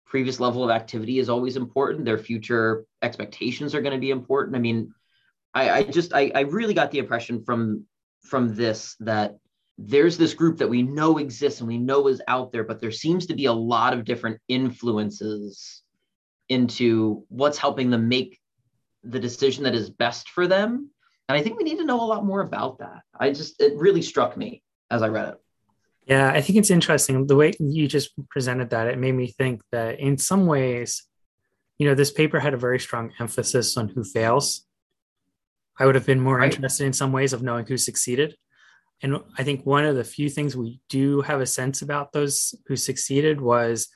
previous 0.06 0.40
level 0.40 0.64
of 0.64 0.70
activity 0.70 1.18
is 1.18 1.28
always 1.28 1.56
important. 1.56 2.04
Their 2.04 2.18
future 2.18 2.84
expectations 3.02 3.74
are 3.74 3.82
going 3.82 3.94
to 3.94 4.00
be 4.00 4.10
important. 4.10 4.56
I 4.56 4.58
mean, 4.58 4.92
I, 5.54 5.70
I 5.70 5.82
just 5.84 6.12
I, 6.12 6.32
I 6.34 6.40
really 6.40 6.74
got 6.74 6.90
the 6.90 6.98
impression 6.98 7.44
from 7.44 7.84
from 8.22 8.54
this 8.54 8.96
that 9.00 9.36
there's 9.78 10.16
this 10.16 10.34
group 10.34 10.58
that 10.58 10.68
we 10.68 10.82
know 10.82 11.18
exists 11.18 11.60
and 11.60 11.68
we 11.68 11.78
know 11.78 12.08
is 12.08 12.22
out 12.28 12.52
there, 12.52 12.64
but 12.64 12.80
there 12.80 12.92
seems 12.92 13.26
to 13.26 13.34
be 13.34 13.46
a 13.46 13.52
lot 13.52 13.92
of 13.92 14.04
different 14.04 14.40
influences 14.48 15.82
into 16.48 17.24
what's 17.28 17.58
helping 17.58 17.90
them 17.90 18.08
make 18.08 18.38
the 19.02 19.18
decision 19.18 19.64
that 19.64 19.74
is 19.74 19.90
best 19.90 20.28
for 20.30 20.46
them. 20.46 20.90
And 21.28 21.36
I 21.36 21.42
think 21.42 21.58
we 21.58 21.64
need 21.64 21.78
to 21.78 21.84
know 21.84 22.00
a 22.00 22.06
lot 22.06 22.24
more 22.24 22.40
about 22.40 22.78
that. 22.78 23.00
I 23.18 23.30
just, 23.30 23.60
it 23.60 23.76
really 23.76 24.02
struck 24.02 24.36
me 24.36 24.62
as 24.90 25.02
I 25.02 25.08
read 25.08 25.28
it. 25.28 25.34
Yeah, 26.06 26.30
I 26.30 26.42
think 26.42 26.58
it's 26.58 26.70
interesting 26.70 27.26
the 27.26 27.36
way 27.36 27.52
you 27.58 27.88
just 27.88 28.12
presented 28.28 28.70
that. 28.70 28.88
It 28.88 28.98
made 28.98 29.14
me 29.14 29.28
think 29.28 29.62
that 29.72 29.98
in 29.98 30.18
some 30.18 30.46
ways, 30.46 31.02
you 31.78 31.88
know, 31.88 31.94
this 31.94 32.12
paper 32.12 32.38
had 32.38 32.54
a 32.54 32.58
very 32.58 32.78
strong 32.78 33.10
emphasis 33.18 33.76
on 33.76 33.88
who 33.88 34.04
fails. 34.04 34.66
I 35.78 35.86
would 35.86 35.94
have 35.94 36.06
been 36.06 36.20
more 36.20 36.38
right. 36.38 36.52
interested 36.52 36.86
in 36.86 36.92
some 36.92 37.12
ways 37.12 37.32
of 37.32 37.42
knowing 37.42 37.66
who 37.66 37.76
succeeded. 37.76 38.36
And 39.02 39.18
I 39.36 39.42
think 39.42 39.66
one 39.66 39.84
of 39.84 39.96
the 39.96 40.04
few 40.04 40.30
things 40.30 40.56
we 40.56 40.80
do 40.88 41.20
have 41.22 41.40
a 41.40 41.46
sense 41.46 41.82
about 41.82 42.12
those 42.12 42.54
who 42.66 42.76
succeeded 42.76 43.40
was 43.40 43.88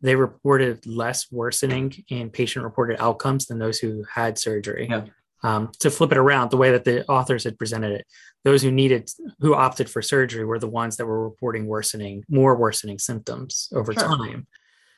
they 0.00 0.16
reported 0.16 0.86
less 0.86 1.30
worsening 1.30 2.04
in 2.08 2.30
patient 2.30 2.64
reported 2.64 3.00
outcomes 3.00 3.46
than 3.46 3.58
those 3.58 3.78
who 3.78 4.04
had 4.12 4.38
surgery. 4.38 4.88
Yeah. 4.90 5.04
Um, 5.42 5.70
to 5.80 5.90
flip 5.90 6.10
it 6.10 6.16
around, 6.16 6.50
the 6.50 6.56
way 6.56 6.72
that 6.72 6.84
the 6.84 7.06
authors 7.06 7.44
had 7.44 7.58
presented 7.58 7.92
it, 7.92 8.06
those 8.44 8.62
who 8.62 8.70
needed, 8.70 9.10
who 9.40 9.54
opted 9.54 9.90
for 9.90 10.00
surgery 10.00 10.44
were 10.44 10.58
the 10.58 10.68
ones 10.68 10.96
that 10.96 11.04
were 11.04 11.22
reporting 11.22 11.66
worsening, 11.66 12.24
more 12.30 12.56
worsening 12.56 12.98
symptoms 12.98 13.68
over 13.74 13.92
sure. 13.92 14.02
time, 14.02 14.46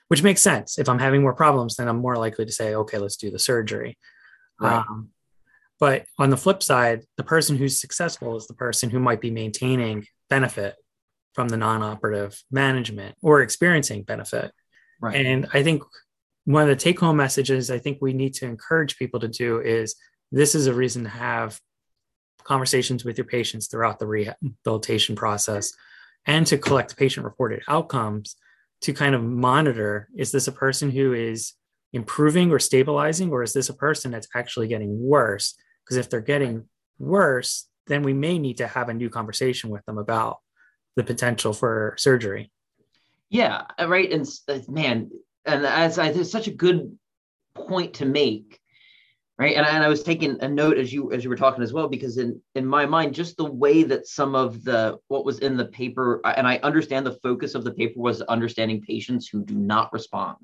which 0.06 0.22
makes 0.22 0.40
sense. 0.40 0.78
If 0.78 0.88
I'm 0.88 1.00
having 1.00 1.22
more 1.22 1.34
problems, 1.34 1.76
then 1.76 1.88
I'm 1.88 1.98
more 1.98 2.16
likely 2.16 2.46
to 2.46 2.52
say, 2.52 2.76
okay, 2.76 2.98
let's 2.98 3.16
do 3.16 3.30
the 3.30 3.40
surgery. 3.40 3.98
Right. 4.60 4.76
Um, 4.76 5.10
but 5.78 6.04
on 6.18 6.30
the 6.30 6.36
flip 6.36 6.62
side, 6.62 7.04
the 7.16 7.24
person 7.24 7.56
who's 7.56 7.80
successful 7.80 8.36
is 8.36 8.46
the 8.46 8.54
person 8.54 8.90
who 8.90 8.98
might 8.98 9.20
be 9.20 9.30
maintaining 9.30 10.06
benefit 10.30 10.74
from 11.34 11.48
the 11.48 11.56
non 11.56 11.82
operative 11.82 12.42
management 12.50 13.14
or 13.22 13.42
experiencing 13.42 14.02
benefit. 14.02 14.52
Right. 15.00 15.24
And 15.26 15.46
I 15.52 15.62
think 15.62 15.82
one 16.44 16.62
of 16.62 16.68
the 16.68 16.76
take 16.76 17.00
home 17.00 17.16
messages 17.16 17.70
I 17.70 17.78
think 17.78 17.98
we 18.00 18.14
need 18.14 18.34
to 18.34 18.46
encourage 18.46 18.96
people 18.96 19.20
to 19.20 19.28
do 19.28 19.60
is 19.60 19.94
this 20.32 20.54
is 20.54 20.66
a 20.66 20.74
reason 20.74 21.04
to 21.04 21.10
have 21.10 21.60
conversations 22.44 23.04
with 23.04 23.18
your 23.18 23.26
patients 23.26 23.66
throughout 23.66 23.98
the 23.98 24.06
rehabilitation 24.06 25.16
process 25.16 25.72
and 26.26 26.46
to 26.46 26.56
collect 26.56 26.96
patient 26.96 27.24
reported 27.24 27.62
outcomes 27.68 28.36
to 28.82 28.92
kind 28.92 29.14
of 29.14 29.22
monitor 29.22 30.08
is 30.16 30.32
this 30.32 30.48
a 30.48 30.52
person 30.52 30.90
who 30.90 31.12
is 31.12 31.54
improving 31.92 32.52
or 32.52 32.58
stabilizing 32.58 33.30
or 33.30 33.42
is 33.42 33.52
this 33.52 33.68
a 33.68 33.74
person 33.74 34.10
that's 34.10 34.28
actually 34.34 34.68
getting 34.68 35.00
worse 35.00 35.54
because 35.86 35.96
if 35.98 36.10
they're 36.10 36.20
getting 36.20 36.64
worse, 36.98 37.68
then 37.86 38.02
we 38.02 38.12
may 38.12 38.38
need 38.38 38.58
to 38.58 38.66
have 38.66 38.88
a 38.88 38.94
new 38.94 39.08
conversation 39.08 39.70
with 39.70 39.84
them 39.86 39.98
about 39.98 40.38
the 40.96 41.04
potential 41.04 41.52
for 41.52 41.94
surgery. 41.98 42.50
Yeah, 43.30 43.62
uh, 43.80 43.88
right. 43.88 44.10
And 44.10 44.26
uh, 44.48 44.58
man, 44.68 45.10
and 45.44 45.64
as 45.64 45.98
I, 45.98 46.08
it's 46.08 46.30
such 46.30 46.48
a 46.48 46.52
good 46.52 46.96
point 47.54 47.94
to 47.94 48.06
make, 48.06 48.60
right? 49.38 49.56
And 49.56 49.64
I, 49.64 49.70
and 49.70 49.84
I 49.84 49.88
was 49.88 50.02
taking 50.02 50.40
a 50.40 50.48
note 50.48 50.78
as 50.78 50.92
you 50.92 51.12
as 51.12 51.22
you 51.22 51.30
were 51.30 51.36
talking 51.36 51.62
as 51.62 51.72
well, 51.72 51.88
because 51.88 52.18
in 52.18 52.40
in 52.54 52.66
my 52.66 52.86
mind, 52.86 53.14
just 53.14 53.36
the 53.36 53.44
way 53.44 53.82
that 53.84 54.06
some 54.06 54.34
of 54.34 54.64
the 54.64 54.98
what 55.08 55.24
was 55.24 55.40
in 55.40 55.56
the 55.56 55.66
paper, 55.66 56.20
and 56.24 56.46
I 56.46 56.58
understand 56.62 57.06
the 57.06 57.18
focus 57.22 57.54
of 57.54 57.64
the 57.64 57.72
paper 57.72 58.00
was 58.00 58.22
understanding 58.22 58.80
patients 58.80 59.28
who 59.28 59.44
do 59.44 59.54
not 59.54 59.92
respond. 59.92 60.38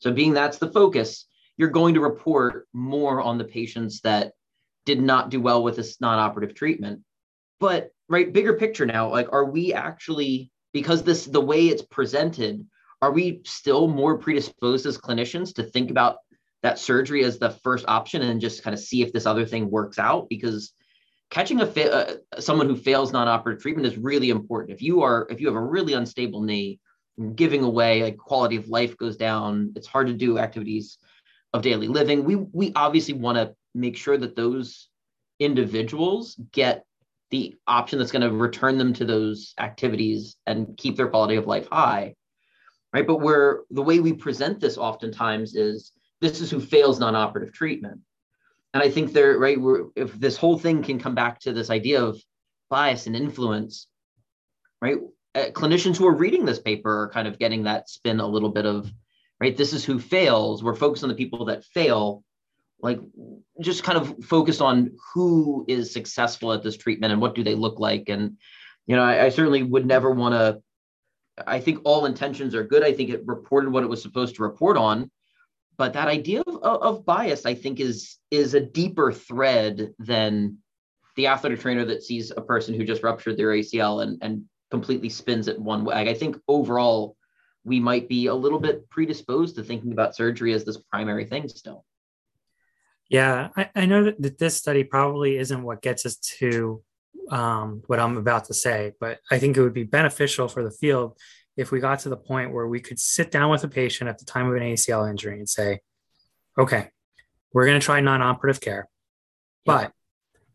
So, 0.00 0.12
being 0.12 0.32
that's 0.32 0.58
the 0.58 0.72
focus, 0.72 1.26
you're 1.56 1.70
going 1.70 1.94
to 1.94 2.00
report 2.00 2.66
more 2.72 3.20
on 3.20 3.38
the 3.38 3.44
patients 3.44 4.00
that 4.00 4.32
did 4.84 5.00
not 5.00 5.30
do 5.30 5.40
well 5.40 5.62
with 5.62 5.76
this 5.76 6.00
non-operative 6.00 6.54
treatment. 6.54 7.00
But 7.60 7.90
right, 8.08 8.32
bigger 8.32 8.54
picture 8.54 8.86
now, 8.86 9.10
like 9.10 9.32
are 9.32 9.44
we 9.44 9.72
actually 9.72 10.50
because 10.72 11.02
this 11.02 11.26
the 11.26 11.40
way 11.40 11.68
it's 11.68 11.82
presented, 11.82 12.66
are 13.00 13.12
we 13.12 13.42
still 13.44 13.88
more 13.88 14.18
predisposed 14.18 14.86
as 14.86 14.98
clinicians 14.98 15.54
to 15.54 15.62
think 15.62 15.90
about 15.90 16.16
that 16.62 16.78
surgery 16.78 17.24
as 17.24 17.38
the 17.38 17.50
first 17.50 17.84
option 17.88 18.22
and 18.22 18.40
just 18.40 18.62
kind 18.62 18.74
of 18.74 18.80
see 18.80 19.02
if 19.02 19.12
this 19.12 19.26
other 19.26 19.44
thing 19.44 19.70
works 19.70 19.98
out 19.98 20.28
because 20.28 20.72
catching 21.30 21.60
a 21.60 21.66
fa- 21.66 21.92
uh, 21.92 22.40
someone 22.40 22.68
who 22.68 22.76
fails 22.76 23.12
non-operative 23.12 23.60
treatment 23.60 23.86
is 23.86 23.98
really 23.98 24.30
important. 24.30 24.72
If 24.72 24.82
you 24.82 25.02
are 25.02 25.26
if 25.30 25.40
you 25.40 25.46
have 25.48 25.56
a 25.56 25.60
really 25.60 25.94
unstable 25.94 26.42
knee, 26.42 26.78
giving 27.34 27.62
away 27.62 28.02
like 28.02 28.16
quality 28.16 28.56
of 28.56 28.68
life 28.68 28.96
goes 28.96 29.16
down, 29.16 29.72
it's 29.76 29.86
hard 29.86 30.06
to 30.06 30.14
do 30.14 30.38
activities 30.38 30.98
of 31.52 31.62
daily 31.62 31.88
living. 31.88 32.24
We 32.24 32.36
we 32.36 32.72
obviously 32.74 33.14
want 33.14 33.36
to 33.38 33.54
make 33.74 33.96
sure 33.96 34.16
that 34.16 34.36
those 34.36 34.88
individuals 35.38 36.36
get 36.52 36.84
the 37.30 37.56
option 37.66 37.98
that's 37.98 38.12
going 38.12 38.28
to 38.28 38.36
return 38.36 38.76
them 38.76 38.92
to 38.92 39.04
those 39.04 39.54
activities 39.58 40.36
and 40.46 40.76
keep 40.76 40.96
their 40.96 41.08
quality 41.08 41.36
of 41.36 41.46
life 41.46 41.68
high 41.70 42.14
right? 42.92 43.06
But 43.06 43.20
where 43.20 43.62
the 43.70 43.82
way 43.82 44.00
we 44.00 44.12
present 44.12 44.60
this 44.60 44.76
oftentimes 44.76 45.54
is 45.54 45.92
this 46.20 46.40
is 46.40 46.50
who 46.50 46.60
fails 46.60 47.00
non-operative 47.00 47.52
treatment. 47.52 48.00
And 48.74 48.82
i 48.82 48.88
think 48.88 49.12
there 49.12 49.38
right 49.38 49.58
if 49.96 50.14
this 50.14 50.36
whole 50.36 50.58
thing 50.58 50.82
can 50.82 50.98
come 50.98 51.14
back 51.14 51.40
to 51.40 51.52
this 51.52 51.68
idea 51.68 52.02
of 52.02 52.22
bias 52.70 53.06
and 53.06 53.14
influence 53.14 53.86
right? 54.80 54.96
Uh, 55.34 55.50
clinicians 55.52 55.96
who 55.96 56.06
are 56.06 56.14
reading 56.14 56.44
this 56.44 56.58
paper 56.58 57.02
are 57.02 57.10
kind 57.10 57.28
of 57.28 57.38
getting 57.38 57.64
that 57.64 57.88
spin 57.88 58.18
a 58.18 58.26
little 58.26 58.48
bit 58.48 58.66
of 58.66 58.90
right 59.40 59.56
this 59.56 59.72
is 59.72 59.84
who 59.84 59.98
fails. 59.98 60.62
We're 60.62 60.74
focused 60.74 61.02
on 61.02 61.10
the 61.10 61.14
people 61.14 61.44
that 61.46 61.64
fail 61.64 62.24
like 62.82 63.00
just 63.60 63.84
kind 63.84 63.96
of 63.96 64.24
focus 64.24 64.60
on 64.60 64.90
who 65.14 65.64
is 65.68 65.92
successful 65.92 66.52
at 66.52 66.62
this 66.62 66.76
treatment 66.76 67.12
and 67.12 67.22
what 67.22 67.34
do 67.34 67.44
they 67.44 67.54
look 67.54 67.78
like. 67.78 68.08
And 68.08 68.36
you 68.86 68.96
know 68.96 69.02
i, 69.02 69.26
I 69.26 69.28
certainly 69.28 69.62
would 69.62 69.86
never 69.86 70.10
want 70.10 70.34
to 70.34 70.62
i 71.46 71.60
think 71.60 71.80
all 71.84 72.06
intentions 72.06 72.54
are 72.54 72.64
good. 72.64 72.82
I 72.82 72.92
think 72.92 73.10
it 73.10 73.26
reported 73.26 73.70
what 73.70 73.84
it 73.84 73.88
was 73.88 74.02
supposed 74.02 74.36
to 74.36 74.42
report 74.42 74.76
on. 74.76 75.10
But 75.78 75.94
that 75.94 76.08
idea 76.08 76.42
of, 76.42 76.62
of 76.62 77.06
bias 77.06 77.46
i 77.46 77.54
think 77.54 77.80
is 77.80 78.18
is 78.30 78.54
a 78.54 78.60
deeper 78.60 79.12
thread 79.12 79.92
than 79.98 80.58
the 81.16 81.26
athletic 81.26 81.60
trainer 81.60 81.84
that 81.84 82.02
sees 82.02 82.30
a 82.30 82.40
person 82.40 82.74
who 82.74 82.84
just 82.84 83.02
ruptured 83.02 83.36
their 83.36 83.48
acl 83.48 84.02
and, 84.02 84.18
and 84.22 84.44
completely 84.70 85.10
spins 85.10 85.48
it 85.48 85.58
one 85.58 85.84
way. 85.84 85.94
I 85.94 86.14
think 86.14 86.36
overall 86.48 87.16
we 87.64 87.78
might 87.78 88.08
be 88.08 88.26
a 88.26 88.34
little 88.34 88.58
bit 88.58 88.88
predisposed 88.88 89.54
to 89.56 89.62
thinking 89.62 89.92
about 89.92 90.16
surgery 90.16 90.52
as 90.54 90.64
this 90.64 90.78
primary 90.78 91.26
thing 91.26 91.48
still 91.48 91.84
yeah, 93.12 93.50
I, 93.54 93.68
I 93.74 93.84
know 93.84 94.04
that, 94.04 94.22
that 94.22 94.38
this 94.38 94.56
study 94.56 94.84
probably 94.84 95.36
isn't 95.36 95.62
what 95.62 95.82
gets 95.82 96.06
us 96.06 96.16
to 96.38 96.82
um, 97.30 97.82
what 97.86 98.00
I'm 98.00 98.16
about 98.16 98.46
to 98.46 98.54
say, 98.54 98.92
but 98.98 99.18
I 99.30 99.38
think 99.38 99.54
it 99.54 99.62
would 99.62 99.74
be 99.74 99.84
beneficial 99.84 100.48
for 100.48 100.64
the 100.64 100.70
field 100.70 101.18
if 101.54 101.70
we 101.70 101.78
got 101.78 101.98
to 102.00 102.08
the 102.08 102.16
point 102.16 102.54
where 102.54 102.66
we 102.66 102.80
could 102.80 102.98
sit 102.98 103.30
down 103.30 103.50
with 103.50 103.64
a 103.64 103.68
patient 103.68 104.08
at 104.08 104.18
the 104.18 104.24
time 104.24 104.48
of 104.48 104.56
an 104.56 104.62
ACL 104.62 105.08
injury 105.10 105.38
and 105.38 105.46
say, 105.46 105.80
okay, 106.58 106.88
we're 107.52 107.66
going 107.66 107.78
to 107.78 107.84
try 107.84 108.00
non 108.00 108.22
operative 108.22 108.62
care. 108.62 108.88
But 109.66 109.92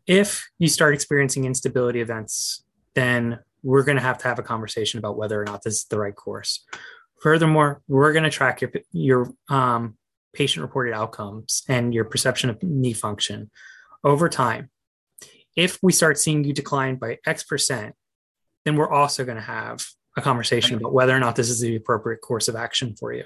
if 0.08 0.50
you 0.58 0.66
start 0.66 0.94
experiencing 0.94 1.44
instability 1.44 2.00
events, 2.00 2.64
then 2.96 3.38
we're 3.62 3.84
going 3.84 3.98
to 3.98 4.02
have 4.02 4.18
to 4.18 4.24
have 4.26 4.40
a 4.40 4.42
conversation 4.42 4.98
about 4.98 5.16
whether 5.16 5.40
or 5.40 5.44
not 5.44 5.62
this 5.62 5.74
is 5.74 5.84
the 5.84 5.98
right 5.98 6.14
course. 6.14 6.66
Furthermore, 7.22 7.82
we're 7.86 8.12
going 8.12 8.24
to 8.24 8.30
track 8.30 8.62
your, 8.62 8.72
your 8.90 9.32
um, 9.48 9.97
patient 10.38 10.62
reported 10.62 10.94
outcomes 10.94 11.64
and 11.68 11.92
your 11.92 12.04
perception 12.04 12.48
of 12.48 12.62
knee 12.62 12.92
function 12.92 13.50
over 14.04 14.28
time. 14.28 14.70
If 15.56 15.80
we 15.82 15.92
start 15.92 16.16
seeing 16.16 16.44
you 16.44 16.52
decline 16.52 16.94
by 16.94 17.18
X 17.26 17.42
percent, 17.42 17.96
then 18.64 18.76
we're 18.76 18.90
also 18.90 19.24
going 19.24 19.36
to 19.36 19.42
have 19.42 19.84
a 20.16 20.22
conversation 20.22 20.76
about 20.76 20.92
whether 20.92 21.14
or 21.14 21.18
not 21.18 21.34
this 21.34 21.50
is 21.50 21.60
the 21.60 21.74
appropriate 21.74 22.20
course 22.20 22.46
of 22.46 22.54
action 22.54 22.94
for 22.94 23.12
you. 23.12 23.24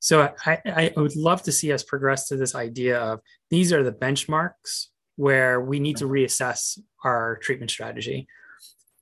So 0.00 0.34
I, 0.46 0.58
I 0.66 0.92
would 0.96 1.14
love 1.14 1.42
to 1.42 1.52
see 1.52 1.70
us 1.72 1.82
progress 1.82 2.28
to 2.28 2.36
this 2.36 2.54
idea 2.54 2.98
of 2.98 3.20
these 3.50 3.72
are 3.72 3.82
the 3.82 3.92
benchmarks 3.92 4.86
where 5.16 5.60
we 5.60 5.78
need 5.80 5.98
to 5.98 6.06
reassess 6.06 6.78
our 7.04 7.36
treatment 7.42 7.70
strategy. 7.70 8.26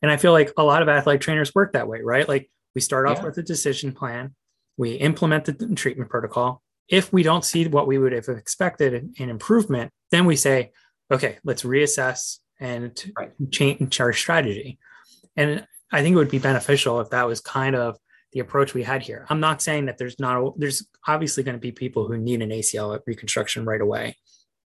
And 0.03 0.11
I 0.11 0.17
feel 0.17 0.33
like 0.33 0.53
a 0.57 0.65
lot 0.65 0.83
of 0.83 0.89
athletic 0.89 1.23
trainers 1.23 1.55
work 1.55 1.73
that 1.73 1.89
way, 1.89 2.01
right? 2.03 2.29
Like 2.29 2.51
we 2.75 2.81
start 2.81 3.07
off 3.07 3.19
yeah. 3.19 3.27
with 3.27 3.39
a 3.39 3.43
decision 3.43 3.93
plan, 3.93 4.35
we 4.77 4.95
implement 4.95 5.45
the 5.45 5.75
treatment 5.75 6.11
protocol, 6.11 6.63
if 6.91 7.13
we 7.13 7.23
don't 7.23 7.45
see 7.45 7.67
what 7.69 7.87
we 7.87 7.99
would 7.99 8.13
have 8.13 8.29
expected 8.29 9.15
an 9.19 9.31
improvement, 9.31 9.93
then 10.11 10.27
we 10.27 10.37
say, 10.37 10.73
okay, 11.11 11.39
let's 11.45 11.63
reassess 11.63 12.39
and 12.59 13.13
right. 13.17 13.33
change 13.51 14.01
our 14.01 14.13
strategy. 14.13 14.79
And 15.37 15.67
I 15.93 16.03
think 16.03 16.15
it 16.15 16.17
would 16.17 16.31
be 16.31 16.39
beneficial 16.39 17.01
if 17.01 17.11
that 17.11 17.27
was 17.27 17.41
kind 17.41 17.77
of 17.77 17.97
the 18.33 18.41
approach 18.41 18.75
we 18.75 18.83
had 18.83 19.03
here. 19.03 19.27
I'm 19.31 19.41
not 19.41 19.63
saying 19.63 19.87
that 19.87 19.99
there's 19.99 20.19
not, 20.19 20.37
a, 20.37 20.51
there's 20.57 20.87
obviously 21.07 21.43
going 21.43 21.57
to 21.57 21.61
be 21.61 21.73
people 21.73 22.07
who 22.07 22.19
need 22.19 22.43
an 22.43 22.51
ACL 22.51 22.99
reconstruction 23.07 23.65
right 23.65 23.81
away. 23.81 24.17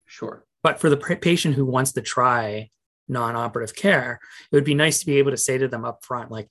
Sure. 0.06 0.46
But 0.64 0.80
for 0.80 0.90
the 0.90 0.98
patient 0.98 1.56
who 1.56 1.66
wants 1.66 1.92
to 1.94 2.02
try 2.02 2.70
non 3.10 3.36
operative 3.36 3.76
care, 3.76 4.20
it 4.52 4.56
would 4.56 4.64
be 4.64 4.76
nice 4.76 5.00
to 5.00 5.06
be 5.06 5.18
able 5.18 5.32
to 5.32 5.38
say 5.38 5.58
to 5.58 5.68
them 5.68 5.84
up 5.86 6.06
front, 6.06 6.32
like, 6.32 6.50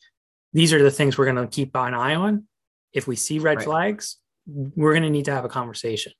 these 0.52 0.72
are 0.74 0.82
the 0.82 0.90
things 0.90 1.16
we're 1.16 1.32
going 1.32 1.36
to 1.36 1.46
keep 1.46 1.74
an 1.74 1.94
eye 1.94 2.14
on. 2.14 2.46
If 2.92 3.06
we 3.06 3.16
see 3.16 3.38
red 3.38 3.58
right. 3.58 3.64
flags, 3.64 4.18
we're 4.46 4.92
going 4.92 5.02
to 5.02 5.10
need 5.10 5.26
to 5.26 5.32
have 5.32 5.44
a 5.44 5.48
conversation. 5.48 6.12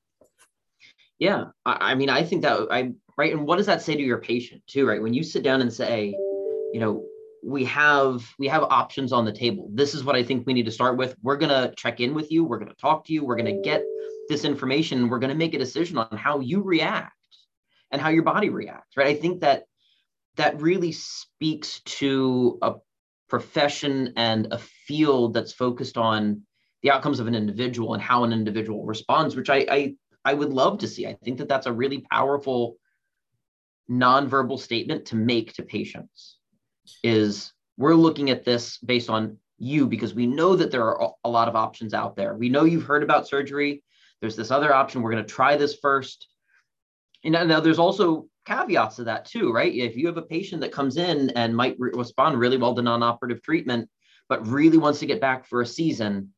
Yeah. 1.19 1.45
I, 1.65 1.91
I 1.91 1.95
mean, 1.95 2.09
I 2.09 2.23
think 2.23 2.41
that 2.43 2.67
I, 2.71 2.91
right. 3.17 3.33
And 3.33 3.45
what 3.45 3.57
does 3.57 3.65
that 3.67 3.81
say 3.81 3.95
to 3.95 4.01
your 4.01 4.19
patient 4.19 4.63
too, 4.67 4.87
right? 4.87 5.01
When 5.01 5.13
you 5.13 5.23
sit 5.23 5.43
down 5.43 5.61
and 5.61 5.71
say, 5.71 6.15
you 6.73 6.79
know 6.79 7.05
we 7.43 7.63
have 7.65 8.27
we 8.39 8.47
have 8.47 8.63
options 8.63 9.13
on 9.13 9.23
the 9.23 9.31
table 9.31 9.69
this 9.71 9.93
is 9.93 10.03
what 10.03 10.15
i 10.15 10.23
think 10.23 10.45
we 10.45 10.53
need 10.53 10.65
to 10.65 10.71
start 10.71 10.97
with 10.97 11.15
we're 11.21 11.37
going 11.37 11.49
to 11.49 11.73
check 11.77 12.01
in 12.01 12.13
with 12.13 12.31
you 12.31 12.43
we're 12.43 12.57
going 12.57 12.71
to 12.71 12.75
talk 12.75 13.05
to 13.05 13.13
you 13.13 13.23
we're 13.23 13.35
going 13.35 13.55
to 13.55 13.61
get 13.61 13.83
this 14.27 14.43
information 14.43 15.07
we're 15.07 15.19
going 15.19 15.29
to 15.29 15.37
make 15.37 15.53
a 15.53 15.59
decision 15.59 15.97
on 15.97 16.17
how 16.17 16.39
you 16.39 16.61
react 16.63 17.13
and 17.91 18.01
how 18.01 18.09
your 18.09 18.23
body 18.23 18.49
reacts 18.49 18.97
right 18.97 19.07
i 19.07 19.13
think 19.13 19.41
that 19.41 19.63
that 20.35 20.59
really 20.59 20.91
speaks 20.91 21.81
to 21.81 22.57
a 22.63 22.73
profession 23.29 24.13
and 24.17 24.47
a 24.51 24.57
field 24.57 25.33
that's 25.33 25.53
focused 25.53 25.97
on 25.97 26.41
the 26.83 26.91
outcomes 26.91 27.19
of 27.19 27.27
an 27.27 27.35
individual 27.35 27.93
and 27.93 28.03
how 28.03 28.23
an 28.23 28.31
individual 28.31 28.85
responds 28.85 29.35
which 29.35 29.49
i 29.49 29.65
i, 29.69 29.95
I 30.25 30.33
would 30.33 30.53
love 30.53 30.79
to 30.79 30.87
see 30.87 31.07
i 31.07 31.13
think 31.23 31.39
that 31.39 31.47
that's 31.47 31.67
a 31.67 31.73
really 31.73 32.05
powerful 32.11 32.77
nonverbal 33.89 34.59
statement 34.59 35.05
to 35.05 35.15
make 35.15 35.53
to 35.53 35.63
patients 35.63 36.37
is 37.03 37.53
we're 37.77 37.95
looking 37.95 38.29
at 38.29 38.45
this 38.45 38.77
based 38.77 39.09
on 39.09 39.37
you 39.57 39.87
because 39.87 40.13
we 40.13 40.27
know 40.27 40.55
that 40.55 40.71
there 40.71 40.85
are 40.85 41.11
a 41.23 41.29
lot 41.29 41.47
of 41.47 41.55
options 41.55 41.93
out 41.93 42.15
there. 42.15 42.35
We 42.35 42.49
know 42.49 42.65
you've 42.65 42.83
heard 42.83 43.03
about 43.03 43.27
surgery. 43.27 43.83
There's 44.21 44.35
this 44.35 44.51
other 44.51 44.73
option. 44.73 45.01
We're 45.01 45.11
going 45.11 45.23
to 45.23 45.29
try 45.29 45.55
this 45.55 45.75
first. 45.75 46.27
And 47.23 47.33
now 47.33 47.59
there's 47.59 47.79
also 47.79 48.27
caveats 48.45 48.97
to 48.97 49.05
that 49.05 49.25
too, 49.25 49.51
right? 49.51 49.73
If 49.73 49.95
you 49.95 50.07
have 50.07 50.17
a 50.17 50.21
patient 50.21 50.61
that 50.61 50.73
comes 50.73 50.97
in 50.97 51.29
and 51.31 51.55
might 51.55 51.77
re- 51.79 51.91
respond 51.93 52.37
really 52.37 52.57
well 52.57 52.75
to 52.75 52.81
non-operative 52.81 53.41
treatment, 53.41 53.89
but 54.27 54.45
really 54.45 54.77
wants 54.77 54.99
to 54.99 55.05
get 55.05 55.21
back 55.21 55.45
for 55.45 55.61
a 55.61 55.65
season, 55.65 56.33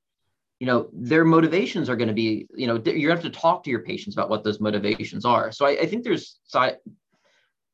you 0.59 0.67
know, 0.67 0.89
their 0.93 1.25
motivations 1.25 1.89
are 1.89 1.95
going 1.95 2.07
to 2.07 2.13
be, 2.13 2.47
you 2.55 2.67
know, 2.67 2.81
you 2.85 3.09
have 3.09 3.21
to 3.21 3.29
talk 3.29 3.63
to 3.63 3.69
your 3.69 3.81
patients 3.81 4.15
about 4.15 4.29
what 4.29 4.43
those 4.43 4.59
motivations 4.59 5.25
are. 5.25 5.51
So 5.51 5.65
I, 5.65 5.71
I 5.71 5.85
think 5.85 6.03
there's 6.03 6.39
side 6.45 6.77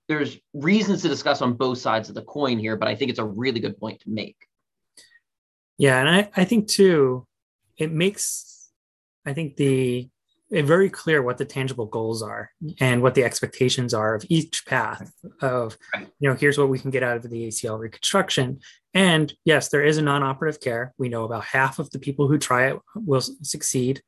there's 0.07 0.37
reasons 0.53 1.03
to 1.03 1.07
discuss 1.07 1.41
on 1.41 1.53
both 1.53 1.77
sides 1.77 2.09
of 2.09 2.15
the 2.15 2.23
coin 2.23 2.59
here, 2.59 2.75
but 2.75 2.89
I 2.89 2.95
think 2.95 3.11
it's 3.11 3.19
a 3.19 3.25
really 3.25 3.59
good 3.61 3.79
point 3.79 4.01
to 4.01 4.09
make. 4.09 4.35
Yeah, 5.77 5.99
and 5.99 6.09
I, 6.09 6.29
I 6.35 6.43
think 6.43 6.67
too, 6.67 7.25
it 7.77 7.91
makes 7.91 8.71
I 9.25 9.33
think 9.33 9.55
the 9.55 10.09
it 10.49 10.65
very 10.65 10.89
clear 10.89 11.21
what 11.21 11.37
the 11.37 11.45
tangible 11.45 11.85
goals 11.85 12.21
are 12.21 12.51
and 12.79 13.01
what 13.01 13.15
the 13.15 13.23
expectations 13.23 13.93
are 13.93 14.13
of 14.15 14.25
each 14.27 14.65
path 14.65 15.11
of 15.41 15.77
you 16.19 16.29
know 16.29 16.35
here's 16.35 16.57
what 16.57 16.69
we 16.69 16.77
can 16.77 16.91
get 16.91 17.03
out 17.03 17.15
of 17.15 17.29
the 17.29 17.47
acl 17.47 17.79
reconstruction 17.79 18.59
and 18.93 19.33
yes 19.45 19.69
there 19.69 19.83
is 19.83 19.97
a 19.97 20.01
non-operative 20.01 20.59
care 20.59 20.93
we 20.97 21.09
know 21.09 21.23
about 21.23 21.43
half 21.43 21.79
of 21.79 21.89
the 21.91 21.99
people 21.99 22.27
who 22.27 22.37
try 22.37 22.67
it 22.67 22.79
will 22.95 23.21
succeed 23.21 24.01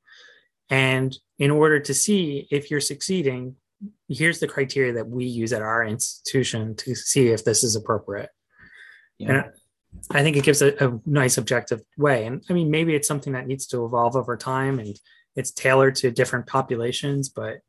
and 0.69 1.17
in 1.39 1.51
order 1.51 1.79
to 1.79 1.93
see 1.93 2.47
if 2.51 2.69
you're 2.69 2.81
succeeding 2.81 3.55
here's 4.07 4.39
the 4.39 4.47
criteria 4.47 4.93
that 4.93 5.07
we 5.07 5.25
use 5.25 5.53
at 5.53 5.61
our 5.61 5.83
institution 5.83 6.75
to 6.75 6.95
see 6.95 7.27
if 7.27 7.43
this 7.43 7.63
is 7.63 7.75
appropriate. 7.75 8.29
Yeah. 9.17 9.29
And 9.29 9.45
I 10.11 10.23
think 10.23 10.37
it 10.37 10.43
gives 10.43 10.61
a, 10.61 10.73
a, 10.85 10.99
nice 11.05 11.37
objective 11.37 11.81
way. 11.97 12.25
And 12.25 12.43
I 12.49 12.53
mean, 12.53 12.71
maybe 12.71 12.95
it's 12.95 13.07
something 13.07 13.33
that 13.33 13.47
needs 13.47 13.67
to 13.67 13.85
evolve 13.85 14.15
over 14.15 14.35
time 14.35 14.79
and 14.79 14.99
it's 15.35 15.51
tailored 15.51 15.95
to 15.97 16.11
different 16.11 16.47
populations, 16.47 17.29
but 17.29 17.59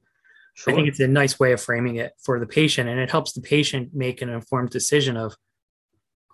sure. 0.54 0.72
I 0.72 0.76
think 0.76 0.88
it's 0.88 1.00
a 1.00 1.08
nice 1.08 1.38
way 1.38 1.52
of 1.52 1.60
framing 1.60 1.96
it 1.96 2.12
for 2.22 2.40
the 2.40 2.46
patient. 2.46 2.88
And 2.88 2.98
it 2.98 3.10
helps 3.10 3.32
the 3.32 3.40
patient 3.40 3.90
make 3.94 4.22
an 4.22 4.28
informed 4.28 4.70
decision 4.70 5.16
of, 5.16 5.34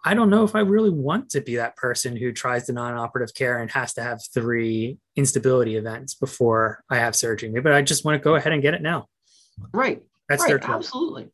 I 0.04 0.14
don't 0.14 0.30
know 0.30 0.44
if 0.44 0.54
I 0.54 0.60
really 0.60 0.90
want 0.90 1.30
to 1.30 1.40
be 1.40 1.56
that 1.56 1.76
person 1.76 2.16
who 2.16 2.32
tries 2.32 2.66
the 2.66 2.72
non 2.72 2.94
operative 2.94 3.34
care 3.34 3.58
and 3.58 3.70
has 3.70 3.94
to 3.94 4.02
have 4.02 4.20
three 4.32 4.98
instability 5.16 5.76
events 5.76 6.14
before 6.14 6.82
I 6.88 6.96
have 6.96 7.14
surgery. 7.14 7.50
Maybe 7.50 7.70
I 7.70 7.82
just 7.82 8.04
want 8.04 8.20
to 8.20 8.24
go 8.24 8.34
ahead 8.34 8.52
and 8.52 8.62
get 8.62 8.74
it 8.74 8.82
now. 8.82 9.08
Right. 9.72 10.02
That's 10.28 10.42
right. 10.42 10.60
their 10.60 10.70
Absolutely. 10.70 11.28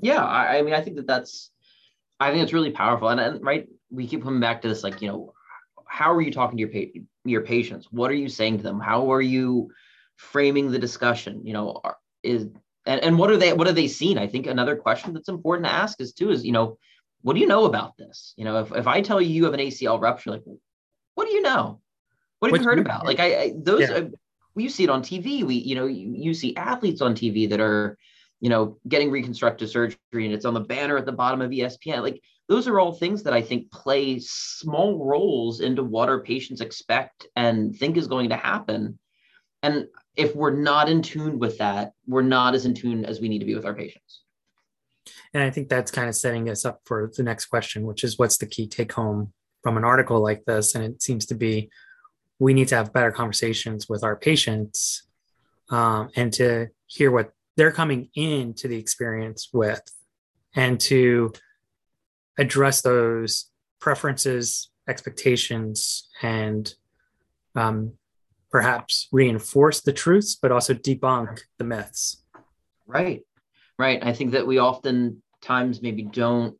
Yeah. 0.00 0.24
I, 0.24 0.58
I, 0.58 0.62
mean, 0.62 0.72
I 0.72 0.80
think 0.80 0.96
that 0.96 1.06
that's, 1.06 1.50
I 2.18 2.30
think 2.30 2.42
it's 2.42 2.54
really 2.54 2.70
powerful. 2.70 3.08
And, 3.08 3.20
and 3.20 3.44
right, 3.44 3.68
we 3.90 4.06
keep 4.06 4.22
coming 4.22 4.40
back 4.40 4.62
to 4.62 4.68
this, 4.68 4.82
like, 4.82 5.02
you 5.02 5.08
know, 5.08 5.34
how 5.86 6.12
are 6.12 6.20
you 6.20 6.32
talking 6.32 6.56
to 6.56 6.60
your 6.60 6.70
pa- 6.70 7.00
your 7.24 7.42
patients? 7.42 7.88
What 7.90 8.10
are 8.10 8.14
you 8.14 8.28
saying 8.28 8.58
to 8.58 8.62
them? 8.62 8.80
How 8.80 9.12
are 9.12 9.22
you 9.22 9.70
framing 10.16 10.70
the 10.70 10.78
discussion? 10.78 11.40
You 11.44 11.52
know, 11.52 11.80
are, 11.84 11.96
is 12.22 12.48
and, 12.86 13.02
and 13.02 13.18
what 13.18 13.30
are 13.30 13.36
they 13.36 13.52
what 13.52 13.68
are 13.68 13.72
they 13.72 13.88
seen? 13.88 14.18
I 14.18 14.26
think 14.26 14.46
another 14.46 14.76
question 14.76 15.14
that's 15.14 15.28
important 15.28 15.66
to 15.66 15.72
ask 15.72 16.00
is 16.00 16.12
too 16.12 16.30
is 16.30 16.44
you 16.44 16.52
know, 16.52 16.78
what 17.26 17.34
do 17.34 17.40
you 17.40 17.48
know 17.48 17.64
about 17.64 17.96
this? 17.96 18.34
You 18.36 18.44
know, 18.44 18.60
if, 18.60 18.72
if 18.72 18.86
I 18.86 19.00
tell 19.00 19.20
you 19.20 19.28
you 19.28 19.46
have 19.46 19.52
an 19.52 19.58
ACL 19.58 20.00
rupture, 20.00 20.30
like, 20.30 20.44
what 21.16 21.26
do 21.26 21.34
you 21.34 21.42
know? 21.42 21.80
What 22.38 22.52
have 22.52 22.60
you 22.60 22.64
heard 22.64 22.78
about? 22.78 23.04
Like, 23.04 23.18
I, 23.18 23.26
I 23.36 23.52
those 23.56 23.80
yeah. 23.80 23.96
uh, 23.96 24.04
you 24.54 24.68
see 24.68 24.84
it 24.84 24.90
on 24.90 25.02
TV. 25.02 25.42
We, 25.42 25.56
you 25.56 25.74
know, 25.74 25.86
you, 25.86 26.14
you 26.16 26.34
see 26.34 26.54
athletes 26.54 27.00
on 27.00 27.16
TV 27.16 27.50
that 27.50 27.58
are, 27.58 27.98
you 28.38 28.48
know, 28.48 28.78
getting 28.86 29.10
reconstructive 29.10 29.68
surgery 29.68 29.98
and 30.12 30.32
it's 30.32 30.44
on 30.44 30.54
the 30.54 30.60
banner 30.60 30.96
at 30.96 31.04
the 31.04 31.10
bottom 31.10 31.40
of 31.40 31.50
ESPN. 31.50 32.00
Like 32.00 32.22
those 32.48 32.68
are 32.68 32.78
all 32.78 32.92
things 32.92 33.24
that 33.24 33.32
I 33.32 33.42
think 33.42 33.72
play 33.72 34.20
small 34.20 35.04
roles 35.04 35.58
into 35.58 35.82
what 35.82 36.08
our 36.08 36.20
patients 36.20 36.60
expect 36.60 37.26
and 37.34 37.74
think 37.74 37.96
is 37.96 38.06
going 38.06 38.28
to 38.28 38.36
happen. 38.36 39.00
And 39.64 39.88
if 40.14 40.36
we're 40.36 40.54
not 40.54 40.88
in 40.88 41.02
tune 41.02 41.40
with 41.40 41.58
that, 41.58 41.90
we're 42.06 42.22
not 42.22 42.54
as 42.54 42.66
in 42.66 42.74
tune 42.74 43.04
as 43.04 43.20
we 43.20 43.28
need 43.28 43.40
to 43.40 43.46
be 43.46 43.56
with 43.56 43.66
our 43.66 43.74
patients. 43.74 44.22
And 45.34 45.42
I 45.42 45.50
think 45.50 45.68
that's 45.68 45.90
kind 45.90 46.08
of 46.08 46.16
setting 46.16 46.48
us 46.48 46.64
up 46.64 46.80
for 46.84 47.10
the 47.16 47.22
next 47.22 47.46
question, 47.46 47.84
which 47.84 48.04
is 48.04 48.18
what's 48.18 48.38
the 48.38 48.46
key 48.46 48.66
take 48.66 48.92
home 48.92 49.32
from 49.62 49.76
an 49.76 49.84
article 49.84 50.20
like 50.20 50.44
this? 50.44 50.74
And 50.74 50.84
it 50.84 51.02
seems 51.02 51.26
to 51.26 51.34
be 51.34 51.70
we 52.38 52.54
need 52.54 52.68
to 52.68 52.76
have 52.76 52.92
better 52.92 53.10
conversations 53.10 53.88
with 53.88 54.04
our 54.04 54.16
patients 54.16 55.06
um, 55.70 56.10
and 56.16 56.32
to 56.34 56.68
hear 56.86 57.10
what 57.10 57.32
they're 57.56 57.72
coming 57.72 58.10
into 58.14 58.68
the 58.68 58.78
experience 58.78 59.48
with 59.52 59.82
and 60.54 60.78
to 60.80 61.32
address 62.38 62.82
those 62.82 63.50
preferences 63.80 64.70
expectations 64.88 66.08
and 66.22 66.74
um, 67.56 67.92
perhaps 68.50 69.08
reinforce 69.10 69.80
the 69.80 69.92
truths 69.92 70.36
but 70.36 70.52
also 70.52 70.74
debunk 70.74 71.40
the 71.58 71.64
myths 71.64 72.22
right 72.86 73.22
right? 73.78 74.02
I 74.02 74.12
think 74.12 74.32
that 74.32 74.46
we 74.46 74.58
often 74.58 75.22
times 75.40 75.82
maybe 75.82 76.02
don't 76.02 76.56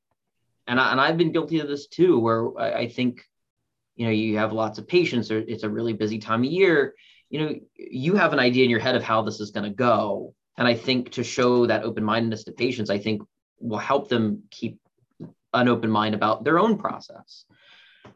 and, 0.66 0.80
I, 0.80 0.92
and 0.92 1.00
i've 1.00 1.16
been 1.16 1.32
guilty 1.32 1.60
of 1.60 1.68
this 1.68 1.86
too 1.86 2.18
where 2.18 2.58
I, 2.58 2.72
I 2.80 2.88
think 2.88 3.24
you 3.96 4.06
know 4.06 4.12
you 4.12 4.36
have 4.38 4.52
lots 4.52 4.78
of 4.78 4.86
patients 4.86 5.30
or 5.30 5.38
it's 5.38 5.62
a 5.62 5.70
really 5.70 5.94
busy 5.94 6.18
time 6.18 6.40
of 6.44 6.50
year. 6.50 6.94
You 7.30 7.40
know 7.40 7.54
you 7.74 8.14
have 8.14 8.32
an 8.32 8.38
idea 8.38 8.64
in 8.64 8.70
your 8.70 8.80
head 8.80 8.94
of 8.94 9.02
how 9.02 9.22
this 9.22 9.40
is 9.40 9.50
going 9.50 9.64
to 9.64 9.74
go. 9.74 10.34
And 10.58 10.68
i 10.68 10.74
think 10.74 11.12
to 11.12 11.24
show 11.24 11.66
that 11.66 11.84
open-mindedness 11.84 12.44
to 12.44 12.52
patients 12.52 12.90
i 12.90 12.98
think 12.98 13.22
will 13.58 13.78
help 13.78 14.08
them 14.08 14.42
keep 14.50 14.78
an 15.54 15.68
open 15.68 15.90
mind 15.90 16.14
about 16.14 16.44
their 16.44 16.58
own 16.58 16.76
process. 16.76 17.46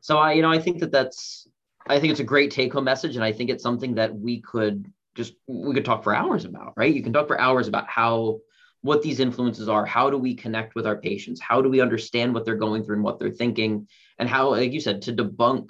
So 0.01 0.19
i 0.19 0.33
you 0.35 0.43
know 0.43 0.51
i 0.51 0.59
think 0.59 0.81
that 0.81 0.93
that's 0.93 1.49
i 1.89 1.99
think 1.99 2.11
it's 2.11 2.21
a 2.21 2.33
great 2.35 2.51
take 2.51 2.73
home 2.73 2.85
message 2.85 3.17
and 3.17 3.25
i 3.25 3.33
think 3.33 3.51
it's 3.51 3.63
something 3.63 3.95
that 3.95 4.15
we 4.15 4.41
could 4.41 4.93
just 5.15 5.35
we 5.47 5.75
could 5.75 5.85
talk 5.85 6.05
for 6.05 6.15
hours 6.15 6.45
about 6.45 6.73
right? 6.77 6.95
You 6.95 7.03
can 7.03 7.13
talk 7.13 7.27
for 7.27 7.41
hours 7.41 7.69
about 7.69 7.89
how 7.89 8.41
what 8.83 9.03
these 9.03 9.21
influences 9.21 9.69
are 9.69 9.85
how 9.85 10.09
do 10.09 10.16
we 10.16 10.35
connect 10.35 10.75
with 10.75 10.87
our 10.87 10.97
patients? 10.97 11.40
How 11.40 11.61
do 11.61 11.69
we 11.69 11.81
understand 11.81 12.33
what 12.33 12.45
they're 12.45 12.57
going 12.57 12.85
through 12.85 12.97
and 12.97 13.05
what 13.05 13.19
they're 13.19 13.31
thinking? 13.31 13.88
And 14.19 14.29
how 14.29 14.51
like 14.51 14.73
you 14.73 14.81
said 14.81 15.03
to 15.03 15.12
debunk 15.12 15.69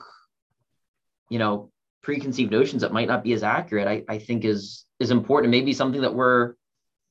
you 1.31 1.39
know 1.39 1.71
preconceived 2.03 2.51
notions 2.51 2.83
that 2.83 2.93
might 2.93 3.09
not 3.09 3.25
be 3.25 3.33
as 3.33 3.43
accurate 3.43 3.89
i, 3.89 4.03
I 4.13 4.19
think 4.19 4.45
is 4.45 4.85
is 4.99 5.11
important 5.11 5.51
maybe 5.51 5.73
something 5.73 6.03
that 6.03 6.15
we're 6.15 6.55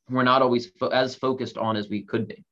we're 0.10 0.24
not 0.24 0.44
always 0.44 0.68
fo- 0.68 0.90
as 0.90 1.16
focused 1.16 1.58
on 1.58 1.76
as 1.76 1.88
we 1.88 2.02
could 2.04 2.28
be. 2.28 2.44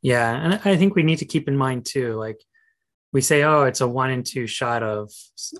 Yeah 0.00 0.34
and 0.34 0.60
i 0.64 0.76
think 0.76 0.96
we 0.96 1.04
need 1.04 1.18
to 1.18 1.24
keep 1.24 1.46
in 1.46 1.56
mind 1.56 1.86
too 1.86 2.14
like 2.14 2.40
we 3.12 3.20
say 3.20 3.44
oh 3.44 3.64
it's 3.64 3.82
a 3.82 3.86
one 3.86 4.10
in 4.10 4.24
two 4.24 4.46
shot 4.46 4.82
of 4.82 5.12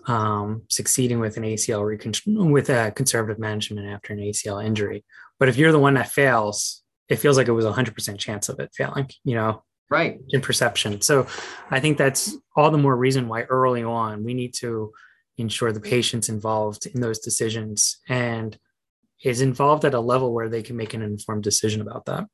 um, 0.07 0.63
succeeding 0.69 1.21
with 1.21 1.37
an 1.37 1.45
acl 1.45 1.87
recon- 1.87 2.51
with 2.51 2.71
a 2.71 2.91
conservative 2.93 3.39
management 3.39 3.87
after 3.87 4.13
an 4.13 4.21
acl 4.21 4.65
injury 4.65 5.05
but 5.43 5.49
if 5.49 5.57
you're 5.57 5.73
the 5.73 5.79
one 5.81 5.95
that 5.95 6.09
fails, 6.09 6.85
it 7.09 7.17
feels 7.17 7.37
like 7.37 7.49
it 7.49 7.53
was 7.53 7.65
a 7.65 7.73
hundred 7.73 7.97
percent 7.97 8.21
chance 8.21 8.49
of 8.49 8.61
it 8.61 8.71
failing, 8.77 9.11
you 9.25 9.35
know, 9.35 9.65
right. 9.91 10.21
In 10.29 10.41
perception. 10.41 11.01
So 11.01 11.27
I 11.69 11.81
think 11.81 11.99
that's 11.99 12.37
all 12.55 12.71
the 12.71 12.79
more 12.79 12.95
reason 12.95 13.27
why 13.27 13.43
early 13.43 13.83
on 13.83 14.23
we 14.23 14.35
need 14.35 14.55
to 14.61 14.93
ensure 15.39 15.73
the 15.73 15.81
patient's 15.81 16.29
involved 16.29 16.87
in 16.87 17.01
those 17.01 17.19
decisions 17.19 17.99
and 18.09 18.57
is 19.25 19.41
involved 19.41 19.85
at 19.85 19.95
a 19.95 19.99
level 19.99 20.33
where 20.33 20.49
they 20.49 20.63
can 20.63 20.77
make 20.77 20.95
an 20.95 21.03
informed 21.03 21.43
decision 21.43 21.81
about 21.81 22.05
that. 22.05 22.29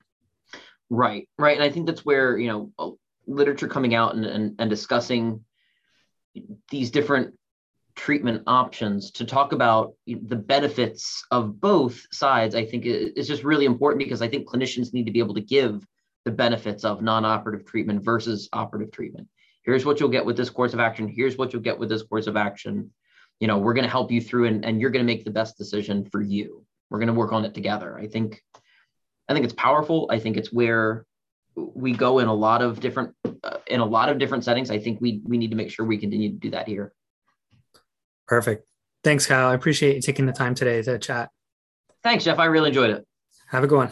Right. 0.91 1.31
Right. 1.39 1.57
And 1.57 1.65
I 1.65 1.71
think 1.71 1.87
that's 1.87 2.05
where, 2.05 2.37
you 2.37 2.49
know, 2.77 2.99
literature 3.27 3.69
coming 3.69 3.95
out 3.95 4.17
and, 4.17 4.27
and, 4.27 4.55
and 4.59 4.69
discussing 4.69 5.47
these 6.71 6.91
different 6.91 7.38
treatment 7.99 8.43
options 8.47 9.11
to 9.11 9.25
talk 9.25 9.53
about 9.53 9.93
the 10.07 10.37
benefits 10.37 11.25
of 11.31 11.61
both 11.61 12.01
sides 12.13 12.55
i 12.55 12.65
think 12.65 12.85
is 12.87 13.27
just 13.27 13.45
really 13.45 13.67
important 13.67 13.99
because 13.99 14.23
i 14.23 14.29
think 14.29 14.49
clinicians 14.49 14.95
need 14.95 15.05
to 15.05 15.13
be 15.13 15.19
able 15.19 15.35
to 15.35 15.41
give 15.41 15.85
the 16.29 16.35
benefits 16.35 16.85
of 16.85 17.01
non-operative 17.01 17.67
treatment 17.67 18.05
versus 18.05 18.51
operative 18.53 18.93
treatment. 18.93 19.27
Here's 19.65 19.87
what 19.87 19.99
you'll 19.99 20.11
get 20.11 20.27
with 20.27 20.37
this 20.37 20.51
course 20.51 20.75
of 20.75 20.81
action. 20.81 21.09
Here's 21.09 21.39
what 21.39 21.55
you'll 21.55 21.63
get 21.63 21.79
with 21.79 21.89
this 21.89 22.03
course 22.03 22.27
of 22.27 22.37
action. 22.37 22.91
You 23.41 23.49
know 23.49 23.57
we're 23.57 23.73
going 23.73 23.85
to 23.85 23.91
help 23.91 24.11
you 24.11 24.21
through 24.21 24.47
and, 24.47 24.63
and 24.63 24.79
you're 24.79 24.91
going 24.91 25.07
to 25.07 25.11
make 25.11 25.25
the 25.25 25.31
best 25.31 25.57
decision 25.57 26.05
for 26.05 26.21
you. 26.21 26.67
We're 26.91 26.99
going 26.99 27.09
to 27.09 27.15
work 27.15 27.33
on 27.33 27.47
it 27.47 27.55
together. 27.55 27.99
I 27.99 28.09
think 28.09 28.43
i 29.29 29.33
think 29.33 29.45
it's 29.45 29.55
powerful. 29.55 30.09
I 30.11 30.19
think 30.19 30.37
it's 30.37 30.53
where 30.53 31.07
we 31.55 31.93
go 31.93 32.19
in 32.19 32.29
a 32.29 32.35
lot 32.35 32.61
of 32.61 32.79
different 32.79 33.15
uh, 33.43 33.59
in 33.67 33.81
a 33.81 33.87
lot 33.87 34.11
of 34.11 34.19
different 34.19 34.45
settings. 34.45 34.71
I 34.71 34.79
think 34.79 35.01
we 35.01 35.23
we 35.25 35.39
need 35.39 35.51
to 35.51 35.57
make 35.57 35.71
sure 35.71 35.87
we 35.87 35.97
continue 35.97 36.31
to 36.31 36.37
do 36.37 36.51
that 36.51 36.69
here. 36.69 36.93
Perfect. 38.29 38.67
Thanks, 39.03 39.27
Kyle. 39.27 39.49
I 39.49 39.55
appreciate 39.55 39.97
you 39.97 40.03
taking 40.03 40.27
the 40.27 40.33
time 40.33 40.55
today 40.55 40.83
to 40.83 40.99
chat. 40.99 41.31
Thanks, 42.03 42.25
Jeff. 42.25 42.39
I 42.39 42.45
really 42.45 42.69
enjoyed 42.69 42.91
it. 42.91 43.07
Have 43.49 43.65
a 43.65 43.67
good 43.67 43.79
one. 43.79 43.91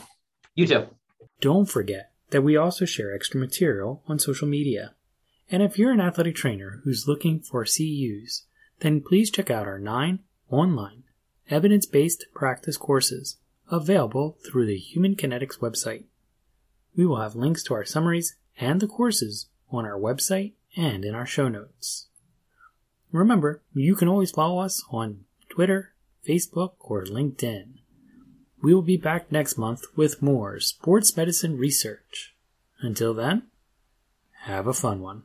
You 0.55 0.67
too. 0.67 0.87
Don't 1.41 1.67
forget 1.67 2.11
that 2.31 2.43
we 2.43 2.57
also 2.57 2.85
share 2.85 3.15
extra 3.15 3.41
material 3.41 4.03
on 4.07 4.19
social 4.19 4.47
media. 4.47 4.95
And 5.51 5.63
if 5.63 5.79
you're 5.79 5.93
an 5.93 6.01
athletic 6.01 6.35
trainer 6.35 6.81
who's 6.85 7.09
looking 7.09 7.41
for 7.41 7.65
CEUs, 7.65 8.43
then 8.81 9.01
please 9.01 9.31
check 9.31 9.51
out 9.51 9.67
our 9.67 9.79
nine 9.79 10.21
online 10.51 11.05
evidence 11.49 11.87
based 11.87 12.27
practice 12.35 12.77
courses 12.77 13.39
available 13.71 14.39
through 14.47 14.67
the 14.67 14.79
Human 14.79 15.15
Kinetics 15.15 15.59
website. 15.61 16.05
We 16.97 17.07
will 17.07 17.21
have 17.21 17.37
links 17.37 17.63
to 17.65 17.75
our 17.75 17.85
summaries 17.85 18.37
and 18.59 18.81
the 18.81 18.87
courses 18.87 19.49
on 19.71 19.85
our 19.85 19.99
website 19.99 20.55
and 20.77 21.05
in 21.05 21.15
our 21.15 21.27
show 21.27 21.49
notes. 21.49 22.09
Remember, 23.17 23.63
you 23.73 23.95
can 23.95 24.09
always 24.09 24.31
follow 24.31 24.61
us 24.61 24.85
on 24.91 25.25
Twitter, 25.49 25.95
Facebook, 26.29 26.73
or 26.81 27.03
LinkedIn. 27.05 27.79
We 28.63 28.75
will 28.75 28.83
be 28.83 28.99
back 28.99 29.33
next 29.33 29.57
month 29.57 29.85
with 29.97 30.21
more 30.21 30.61
sports 30.61 31.17
medicine 31.17 31.57
research. 31.57 32.35
Until 32.81 33.15
then, 33.15 33.45
have 34.43 34.67
a 34.67 34.75
fun 34.75 35.01
one. 35.01 35.23